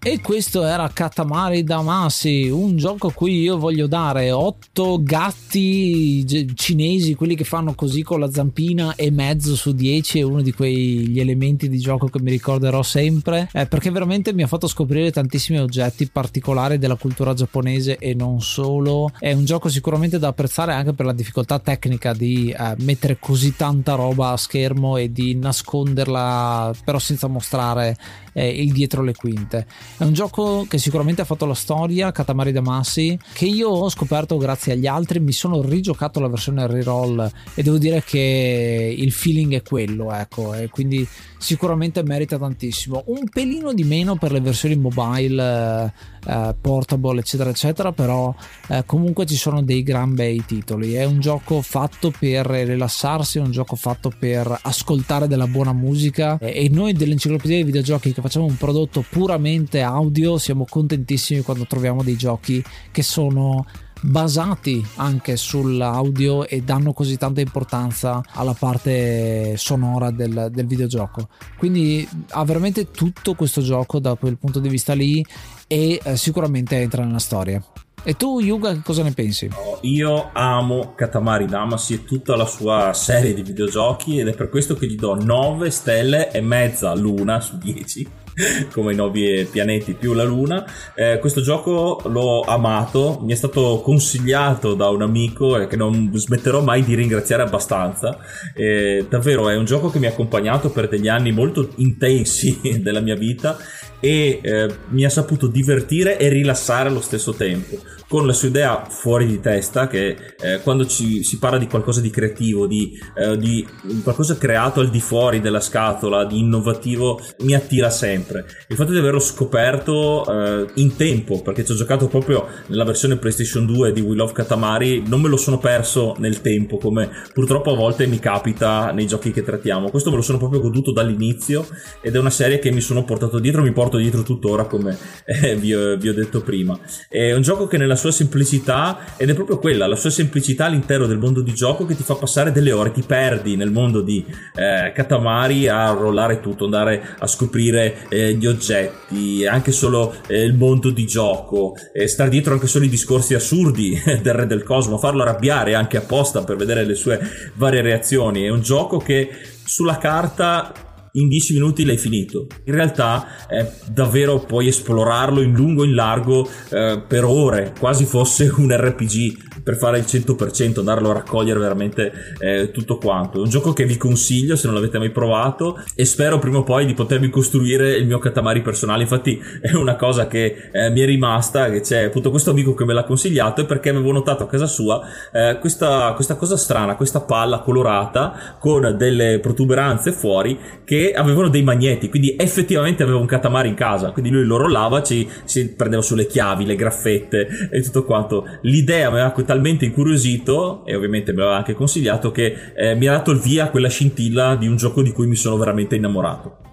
E 0.08 0.22
questo 0.22 0.64
era 0.64 0.88
Katamari 0.94 1.64
Damacy, 1.64 2.48
un 2.50 2.78
gioco 2.78 3.08
a 3.08 3.12
cui 3.12 3.42
io 3.42 3.58
voglio 3.58 3.88
dare 3.88 4.30
8 4.30 5.02
gatti 5.02 6.54
cinesi, 6.54 7.16
quelli 7.16 7.36
che 7.36 7.44
fanno 7.44 7.74
così 7.74 8.04
con 8.04 8.20
la 8.20 8.30
zampina 8.30 8.94
e 8.94 9.10
mezzo 9.10 9.56
su 9.56 9.72
10, 9.74 10.20
è 10.20 10.22
uno 10.22 10.44
di 10.44 10.54
quegli 10.54 11.20
elementi 11.20 11.68
di 11.68 11.80
gioco 11.80 12.06
che 12.06 12.22
mi 12.22 12.30
ricorderò 12.30 12.84
sempre, 12.84 13.50
eh, 13.52 13.66
perché 13.66 13.90
veramente 13.90 14.32
mi 14.32 14.44
ha 14.44 14.48
fatto 14.48 14.68
scoprire 14.68 15.12
tantissimi 15.12 15.58
oggetti 15.58 16.08
particolari 16.08 16.78
della 16.78 16.98
cultura 16.98 17.34
giapponese 17.34 17.98
e 17.98 18.14
non 18.14 18.42
solo. 18.42 19.10
È 19.18 19.34
un 19.34 19.46
gioco 19.46 19.70
sicuramente 19.70 20.20
da 20.20 20.28
apprezzare 20.28 20.74
anche 20.74 20.94
per 20.94 21.08
la 21.08 21.14
difficoltà 21.14 21.58
tecnica 21.58 22.14
di 22.14 22.56
eh, 22.56 22.76
mettere 22.82 23.18
così 23.20 23.56
tanta 23.56 23.96
roba 23.96 24.34
a 24.34 24.38
schermo 24.38 24.98
e 24.98 25.12
di 25.12 25.34
nasconderla 25.34 26.76
però 26.84 27.00
senza 27.00 27.26
mostrare 27.26 27.98
eh, 28.34 28.50
il 28.50 28.72
dietro 28.72 29.02
le 29.02 29.16
quinte. 29.16 29.66
È 29.98 30.04
un 30.04 30.12
gioco 30.12 30.66
che 30.68 30.78
sicuramente 30.78 31.22
ha 31.22 31.26
fatto 31.26 31.46
la 31.46 31.54
storia, 31.54 32.12
Katamari 32.12 32.52
Damacy, 32.52 33.18
che 33.32 33.46
io 33.46 33.70
ho 33.70 33.90
scoperto 33.90 34.36
grazie 34.36 34.74
agli 34.74 34.88
altri, 34.88 35.22
mi 35.22 35.32
sono 35.32 35.62
rigiocato 35.62 36.20
la 36.20 36.28
versione 36.28 36.68
reroll 36.68 37.32
e 37.54 37.64
devo 37.64 37.78
dire 37.78 38.04
che 38.04 38.94
il 38.98 39.14
feeling 39.14 39.54
è 39.54 39.62
quello, 39.62 40.12
ecco, 40.12 40.54
e 40.54 40.68
quindi 40.68 41.08
sicuramente 41.38 42.04
merita 42.04 42.38
tantissimo. 42.38 43.04
Un 43.06 43.30
pelino 43.30 43.72
di 43.72 43.86
meno 43.86 44.18
per 44.18 44.34
le 44.34 44.42
versioni 44.42 44.76
mobile, 44.76 45.94
eh, 46.26 46.56
portable, 46.60 47.20
eccetera, 47.20 47.50
eccetera, 47.50 47.92
però 47.92 48.34
eh, 48.68 48.84
comunque 48.86 49.26
ci 49.26 49.36
sono 49.36 49.62
dei 49.62 49.84
gran 49.84 50.16
bei 50.16 50.44
titoli. 50.46 50.94
È 50.94 51.06
un 51.06 51.20
gioco 51.20 51.62
fatto 51.62 52.12
per 52.18 52.46
rilassarsi, 52.46 53.38
è 53.38 53.42
un 53.42 53.52
gioco 53.52 53.76
fatto 53.76 54.12
per 54.18 54.60
ascoltare 54.64 55.28
della 55.28 55.48
buona 55.48 55.74
musica 55.74 56.38
e 56.40 56.70
noi 56.70 56.94
dell'enciclopedia 56.94 57.58
dei 57.58 57.66
videogiochi 57.66 58.14
che 58.14 58.22
facciamo 58.22 58.46
un 58.46 58.58
prodotto 58.58 59.04
puramente 59.08 59.82
audio 59.82 60.38
siamo 60.38 60.66
contentissimi 60.70 61.42
quando 61.42 61.66
troviamo 61.66 62.04
dei 62.04 62.16
giochi 62.16 62.64
che 62.92 63.04
sono 63.04 63.66
basati 64.02 64.86
anche 64.96 65.36
sull'audio 65.36 66.48
e 66.48 66.62
danno 66.62 66.94
così 66.94 67.18
tanta 67.18 67.42
importanza 67.42 68.24
alla 68.34 68.54
parte 68.54 69.56
sonora 69.58 70.12
del, 70.12 70.50
del 70.52 70.68
videogioco. 70.68 71.30
Quindi 71.58 72.08
ha 72.30 72.44
veramente 72.44 72.92
tutto 72.92 73.34
questo 73.34 73.62
gioco 73.62 74.00
da 74.00 74.16
quel 74.16 74.38
punto 74.38 74.60
di 74.60 74.70
vista 74.70 74.94
lì 74.94 75.26
e 75.68 76.00
eh, 76.04 76.18
sicuramente 76.18 76.80
entra 76.80 77.04
nella 77.04 77.20
storia. 77.20 77.64
E 78.04 78.14
tu, 78.16 78.40
Yuga, 78.40 78.80
cosa 78.84 79.02
ne 79.02 79.12
pensi? 79.14 79.50
Io 79.82 80.30
amo 80.32 80.94
Katamari 80.94 81.48
Damacy 81.48 81.96
e 81.96 82.04
tutta 82.04 82.36
la 82.36 82.46
sua 82.46 82.94
serie 82.94 83.34
di 83.34 83.42
videogiochi 83.42 84.20
ed 84.20 84.28
è 84.28 84.36
per 84.36 84.50
questo 84.50 84.76
che 84.76 84.86
gli 84.86 84.96
do 84.96 85.16
9 85.16 85.72
stelle 85.72 86.32
e 86.32 86.40
mezza 86.42 86.94
luna 86.94 87.40
su 87.40 87.58
10 87.58 88.24
come 88.72 88.94
i 88.94 88.96
nuovi 88.96 89.48
pianeti 89.50 89.94
più 89.94 90.14
la 90.14 90.24
luna. 90.24 90.66
Eh, 90.94 91.20
questo 91.20 91.42
gioco 91.42 92.02
l'ho 92.06 92.42
amato, 92.42 93.20
mi 93.24 93.32
è 93.32 93.36
stato 93.36 93.82
consigliato 93.84 94.74
da 94.74 94.90
un 94.90 95.02
amico 95.02 95.60
e 95.60 95.68
che 95.68 95.76
non 95.76 96.12
smetterò 96.14 96.62
mai 96.62 96.84
di 96.84 96.96
ringraziare 96.96 97.44
abbastanza. 97.44 98.18
Eh, 98.54 99.06
davvero 99.10 99.50
è 99.50 99.56
un 99.56 99.66
gioco 99.66 99.90
che 99.90 100.00
mi 100.00 100.06
ha 100.06 100.10
accompagnato 100.10 100.70
per 100.70 100.88
degli 100.88 101.08
anni 101.08 101.32
molto 101.32 101.70
intensi 101.76 102.80
della 102.82 103.00
mia 103.00 103.16
vita 103.16 103.58
e 104.00 104.40
eh, 104.42 104.76
mi 104.90 105.06
ha 105.06 105.10
saputo 105.10 105.48
divertire 105.48 106.18
e 106.20 106.28
rilassare 106.28 106.90
allo 106.90 107.02
stesso 107.02 107.34
tempo 107.34 107.78
con 108.08 108.28
la 108.28 108.34
sua 108.34 108.50
idea 108.50 108.86
fuori 108.88 109.26
di 109.26 109.40
testa 109.40 109.88
che 109.88 110.16
eh, 110.40 110.60
quando 110.62 110.86
ci, 110.86 111.24
si 111.24 111.40
parla 111.40 111.58
di 111.58 111.68
qualcosa 111.68 112.02
di 112.02 112.10
creativo 112.10 112.68
di, 112.68 113.00
eh, 113.18 113.38
di, 113.38 113.66
qualcosa 114.04 114.38
creato 114.38 114.80
al 114.80 114.90
di 114.90 115.00
fuori 115.00 115.42
della 115.42 115.60
scatola 115.60 116.26
di 116.26 116.40
innovativo 116.40 117.20
mi 117.40 117.56
attira 117.56 117.90
sempre. 117.90 118.46
Il 118.68 118.76
fatto 118.76 118.92
di 118.92 118.98
averlo 118.98 119.20
scoperto 119.20 120.26
eh, 120.26 120.68
in 120.76 120.96
tempo 120.96 121.42
perché 121.42 121.66
ci 121.66 121.72
ho 121.72 121.76
giocato 121.76 122.08
proprio 122.08 122.48
nella 122.68 122.84
versione 122.84 123.18
PlayStation 123.18 123.66
2 123.66 123.92
di 123.92 124.02
We 124.02 124.16
Love 124.16 124.34
Katamari 124.34 125.04
non 125.08 125.22
me 125.22 125.30
lo 125.30 125.38
sono 125.38 125.58
perso 125.58 126.16
nel 126.20 126.42
tempo 126.42 126.78
come 126.78 127.10
purtroppo 127.34 127.72
a 127.72 127.76
volte 127.76 128.06
mi 128.06 128.20
capita 128.20 128.92
nei 128.92 129.08
giochi 129.08 129.32
che 129.32 129.44
trattiamo. 129.44 129.90
Questo 129.90 130.12
me 130.12 130.18
lo 130.18 130.22
sono 130.22 130.38
proprio 130.38 130.62
goduto 130.62 130.92
dall'inizio 130.92 131.68
ed 132.02 132.16
è 132.16 132.20
una 132.20 132.30
serie 132.30 132.60
che 132.60 132.72
mi 132.72 132.82
sono 132.82 133.04
portato 133.04 133.40
dietro 133.40 133.64
mi 133.64 133.72
porto 133.72 133.98
dietro 133.98 134.22
tuttora 134.22 134.66
come 134.66 134.96
eh, 135.26 135.56
vi, 135.56 135.74
vi 135.98 136.10
ho 136.10 136.14
detto 136.14 136.42
prima. 136.42 136.78
È 137.10 137.34
un 137.34 137.42
gioco 137.42 137.66
che 137.66 137.78
nella 137.78 137.96
la 137.96 138.02
sua 138.06 138.12
semplicità 138.12 139.00
ed 139.18 139.30
è 139.30 139.34
proprio 139.34 139.58
quella, 139.58 139.88
la 139.88 139.96
sua 139.96 140.12
semplicità 140.12 140.66
all'interno 140.66 141.08
del 141.08 141.18
mondo 141.18 141.42
di 141.42 141.54
gioco 141.56 141.86
che 141.86 141.96
ti 141.96 142.04
fa 142.04 142.14
passare 142.14 142.52
delle 142.52 142.72
ore, 142.72 142.92
ti 142.92 143.02
perdi 143.02 143.56
nel 143.56 143.72
mondo 143.72 144.02
di 144.02 144.24
eh, 144.56 144.92
Katamari 144.94 145.68
a 145.68 145.90
rollare 145.90 146.40
tutto, 146.40 146.66
andare 146.66 147.16
a 147.18 147.26
scoprire 147.26 148.06
eh, 148.10 148.34
gli 148.36 148.46
oggetti, 148.46 149.46
anche 149.48 149.72
solo 149.72 150.14
eh, 150.28 150.44
il 150.44 150.54
mondo 150.54 150.92
di 150.92 151.08
gioco, 151.08 151.74
stare 152.06 152.30
dietro 152.30 152.54
anche 152.54 152.68
solo 152.68 152.86
i 152.86 152.90
discorsi 152.90 153.34
assurdi 153.34 154.00
del 154.22 154.34
re 154.34 154.46
del 154.46 154.64
cosmo, 154.64 155.00
farlo 155.00 155.24
arrabbiare 155.24 155.74
anche 155.74 155.98
apposta 155.98 156.44
per 156.44 156.58
vedere 156.58 156.86
le 156.86 156.96
sue 156.96 157.20
varie 157.56 157.82
reazioni. 157.82 158.44
È 158.44 158.50
un 158.50 158.62
gioco 158.62 158.98
che 158.98 159.30
sulla 159.64 159.98
carta 159.98 160.85
in 161.16 161.28
10 161.28 161.54
minuti 161.54 161.86
l'hai 161.86 161.98
finito. 161.98 162.48
In 162.66 162.74
realtà 162.74 163.48
eh, 163.50 163.70
davvero 163.92 164.40
puoi 164.40 164.68
esplorarlo 164.68 165.42
in 165.42 165.54
lungo 165.54 165.84
e 165.84 165.88
in 165.88 165.96
largo 165.96 166.48
eh, 166.70 167.02
per 167.08 167.24
ore, 167.24 167.74
quasi 167.78 168.06
fosse 168.06 168.52
un 168.58 168.76
RPG 168.76 169.44
per 169.64 169.78
fare 169.78 169.98
il 169.98 170.06
100%, 170.08 170.80
andarlo 170.80 171.10
a 171.10 171.14
raccogliere 171.14 171.60
veramente 171.60 172.12
eh, 172.40 172.72
tutto 172.72 172.98
quanto. 172.98 173.40
È 173.40 173.42
un 173.42 173.50
gioco 173.50 173.74
che 173.74 173.86
vi 173.86 173.98
consiglio 173.98 174.56
se 174.56 174.68
non 174.68 174.76
l'avete 174.76 175.00
mai 175.00 175.12
provato 175.12 175.82
e 175.96 176.06
spero 176.06 176.40
prima 176.40 176.60
o 176.60 176.64
poi 176.64 176.86
di 176.86 176.94
potervi 176.94 177.30
costruire 177.30 177.96
il 177.96 178.06
mio 178.06 178.20
Katamari 178.20 178.62
personale. 178.62 179.04
Infatti 179.04 179.40
è 179.62 179.74
una 179.74 179.96
cosa 179.96 180.28
che 180.28 180.70
eh, 180.72 180.90
mi 180.92 181.02
è 181.02 181.06
rimasta, 181.06 181.70
che 181.70 181.82
c'è 181.82 182.06
appunto 182.06 182.30
questo 182.30 182.52
amico 182.52 182.74
che 182.74 182.86
me 182.86 182.94
l'ha 182.94 183.04
consigliato 183.04 183.62
e 183.62 183.66
perché 183.66 183.90
avevo 183.90 184.12
notato 184.12 184.44
a 184.44 184.48
casa 184.48 184.68
sua 184.68 185.02
eh, 185.32 185.58
questa, 185.60 186.14
questa 186.14 186.36
cosa 186.36 186.58
strana, 186.58 186.96
questa 186.96 187.22
palla 187.22 187.60
colorata 187.60 188.58
con 188.60 188.96
delle 188.98 189.40
protuberanze 189.40 190.12
fuori 190.12 190.58
che 190.84 191.05
avevano 191.14 191.50
dei 191.50 191.64
magneti, 191.64 192.10
quindi 192.10 192.36
effettivamente 192.38 193.04
aveva 193.04 193.18
un 193.18 193.26
Katamari 193.26 193.70
in 193.70 193.76
casa, 193.76 194.12
quindi 194.12 194.32
lui 194.32 194.46
lo 194.46 194.58
rollava, 194.58 195.04
ci, 195.04 195.28
si 195.44 195.74
prendeva 195.74 196.02
sulle 196.02 196.28
chiavi, 196.28 196.66
le 196.66 196.76
graffette 196.76 197.70
e 197.72 197.82
tutto 197.82 198.04
quanto. 198.04 198.46
L'idea 198.62 199.10
mi 199.10 199.20
aveva 199.20 199.32
talmente 199.44 199.86
incuriosito 199.86 200.86
e 200.86 200.96
ovviamente 200.96 201.32
me 201.32 201.40
l'aveva 201.40 201.58
anche 201.58 201.74
consigliato 201.74 202.32
che 202.32 202.56
eh, 202.76 202.96
mi 202.96 203.08
ha 203.08 203.12
dato 203.14 203.32
il 203.32 203.40
via 203.40 203.66
a 203.66 203.70
quella 203.70 203.90
scintilla 203.90 204.56
di 204.56 204.68
un 204.68 204.76
gioco 204.76 205.02
di 205.02 205.12
cui 205.12 205.28
mi 205.28 205.36
sono 205.36 205.58
veramente 205.58 205.96
innamorato. 205.96 206.65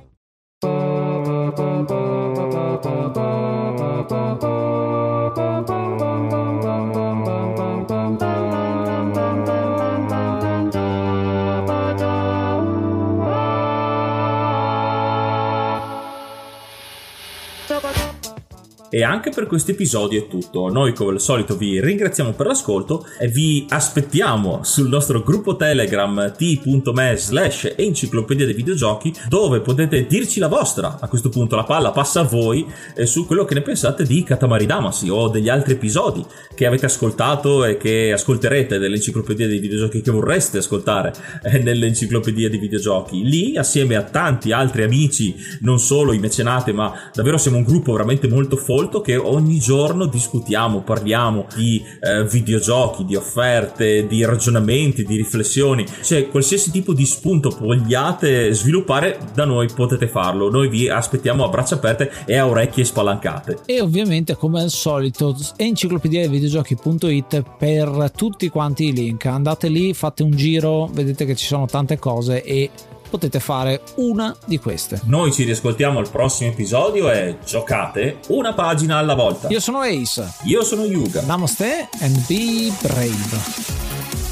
E 18.95 19.03
anche 19.03 19.31
per 19.31 19.47
questo 19.47 19.71
episodio 19.71 20.21
è 20.21 20.29
tutto. 20.29 20.69
Noi 20.69 20.93
come 20.93 21.13
al 21.13 21.21
solito 21.21 21.57
vi 21.57 21.81
ringraziamo 21.81 22.33
per 22.33 22.45
l'ascolto 22.45 23.07
e 23.19 23.27
vi 23.27 23.65
aspettiamo 23.67 24.61
sul 24.65 24.91
nostro 24.91 25.23
gruppo 25.23 25.57
Telegram 25.57 26.31
t.me 26.37 27.17
slash 27.17 27.73
enciclopedia 27.75 28.45
dei 28.45 28.53
videogiochi 28.53 29.11
dove 29.31 29.63
potete 29.63 30.05
dirci 30.05 30.41
la 30.41 30.49
vostra. 30.49 30.99
A 31.01 31.09
questo 31.09 31.31
punto 31.31 31.57
la 31.57 31.65
palla 31.65 31.91
passa 31.91 32.21
a 32.21 32.25
voi 32.25 32.67
eh, 32.95 33.07
su 33.07 33.25
quello 33.25 33.47
che 33.47 33.55
ne 33.55 33.63
pensate 33.63 34.05
di 34.05 34.25
Katamari 34.25 34.67
Damacy 34.67 35.09
o 35.09 35.31
degli 35.31 35.49
altri 35.49 35.73
episodi 35.73 36.23
che 36.55 36.67
avete 36.67 36.85
ascoltato 36.85 37.65
e 37.65 37.79
che 37.79 38.13
ascolterete 38.13 38.77
dell'enciclopedia 38.77 39.47
dei 39.47 39.59
videogiochi 39.59 40.03
che 40.03 40.11
vorreste 40.11 40.59
ascoltare 40.59 41.15
eh, 41.45 41.61
nell'enciclopedia 41.61 42.51
dei 42.51 42.59
videogiochi. 42.59 43.23
Lì 43.23 43.57
assieme 43.57 43.97
a 43.97 44.03
tanti 44.03 44.53
altri 44.53 44.83
amici, 44.83 45.35
non 45.61 45.79
solo 45.79 46.13
i 46.13 46.19
mecenate, 46.19 46.75
ma 46.75 46.93
davvero 47.15 47.39
siamo 47.39 47.57
un 47.57 47.65
gruppo 47.65 47.93
veramente 47.93 48.29
molto 48.29 48.59
folto 48.59 48.81
molto 48.83 49.01
che 49.01 49.17
ogni 49.17 49.61
giorno 49.61 50.07
discutiamo, 50.07 50.81
parliamo 50.81 51.47
di 51.55 51.81
eh, 52.01 52.25
videogiochi, 52.25 53.05
di 53.05 53.15
offerte, 53.15 54.09
di 54.09 54.25
ragionamenti, 54.25 55.05
di 55.05 55.17
riflessioni, 55.17 55.87
cioè 56.03 56.29
qualsiasi 56.29 56.73
tipo 56.73 56.93
di 56.93 57.07
spunto 57.07 57.51
vogliate 57.51 58.53
sviluppare 58.53 59.21
da 59.35 59.45
noi 59.45 59.69
potete 59.73 60.09
farlo, 60.09 60.51
noi 60.51 60.69
vi 60.69 60.89
aspettiamo 60.89 61.45
a 61.45 61.49
braccia 61.49 61.77
aperte 61.77 62.11
e 62.25 62.37
a 62.37 62.49
orecchie 62.49 62.85
spalancate. 62.85 63.61
E 63.67 63.81
ovviamente 63.81 64.35
come 64.35 64.61
al 64.61 64.71
solito 64.71 65.37
enciclopedia 65.57 66.21
dei 66.23 66.29
videogiochi.it 66.29 67.45
per 67.57 68.11
tutti 68.17 68.49
quanti 68.49 68.89
i 68.89 68.93
link, 68.93 69.27
andate 69.27 69.69
lì, 69.69 69.95
fate 69.95 70.25
un 70.25 70.33
giro, 70.33 70.91
vedete 70.93 71.25
che 71.25 71.37
ci 71.37 71.47
sono 71.47 71.67
tante 71.67 72.01
cose 72.01 72.43
e 72.43 72.71
potete 73.13 73.41
fare 73.41 73.83
una 73.97 74.35
di 74.47 74.59
queste. 74.59 74.99
Noi 75.05 75.33
ci 75.33 75.45
riascoltiamo 75.45 75.99
al 75.99 76.09
prossimo 76.09 76.51
episodio 76.51 77.11
e 77.13 77.37
giocate 77.45 78.21
una 78.29 78.55
pagina 78.55 78.97
alla 78.97 79.15
volta. 79.15 79.49
Io 79.49 79.61
sono 79.61 79.81
Ace. 79.81 80.33
Io 80.45 80.63
sono 80.63 80.85
Yuga. 80.85 81.21
Namaste 81.21 81.91
and 82.01 82.17
be 82.27 82.73
brave. 82.81 84.32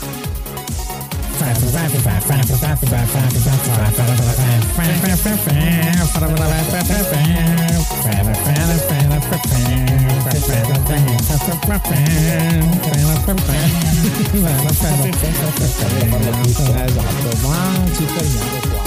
Esatto, 16.85 17.49
ma 17.49 17.85
ci 17.95 18.05
fermiamo 18.05 18.80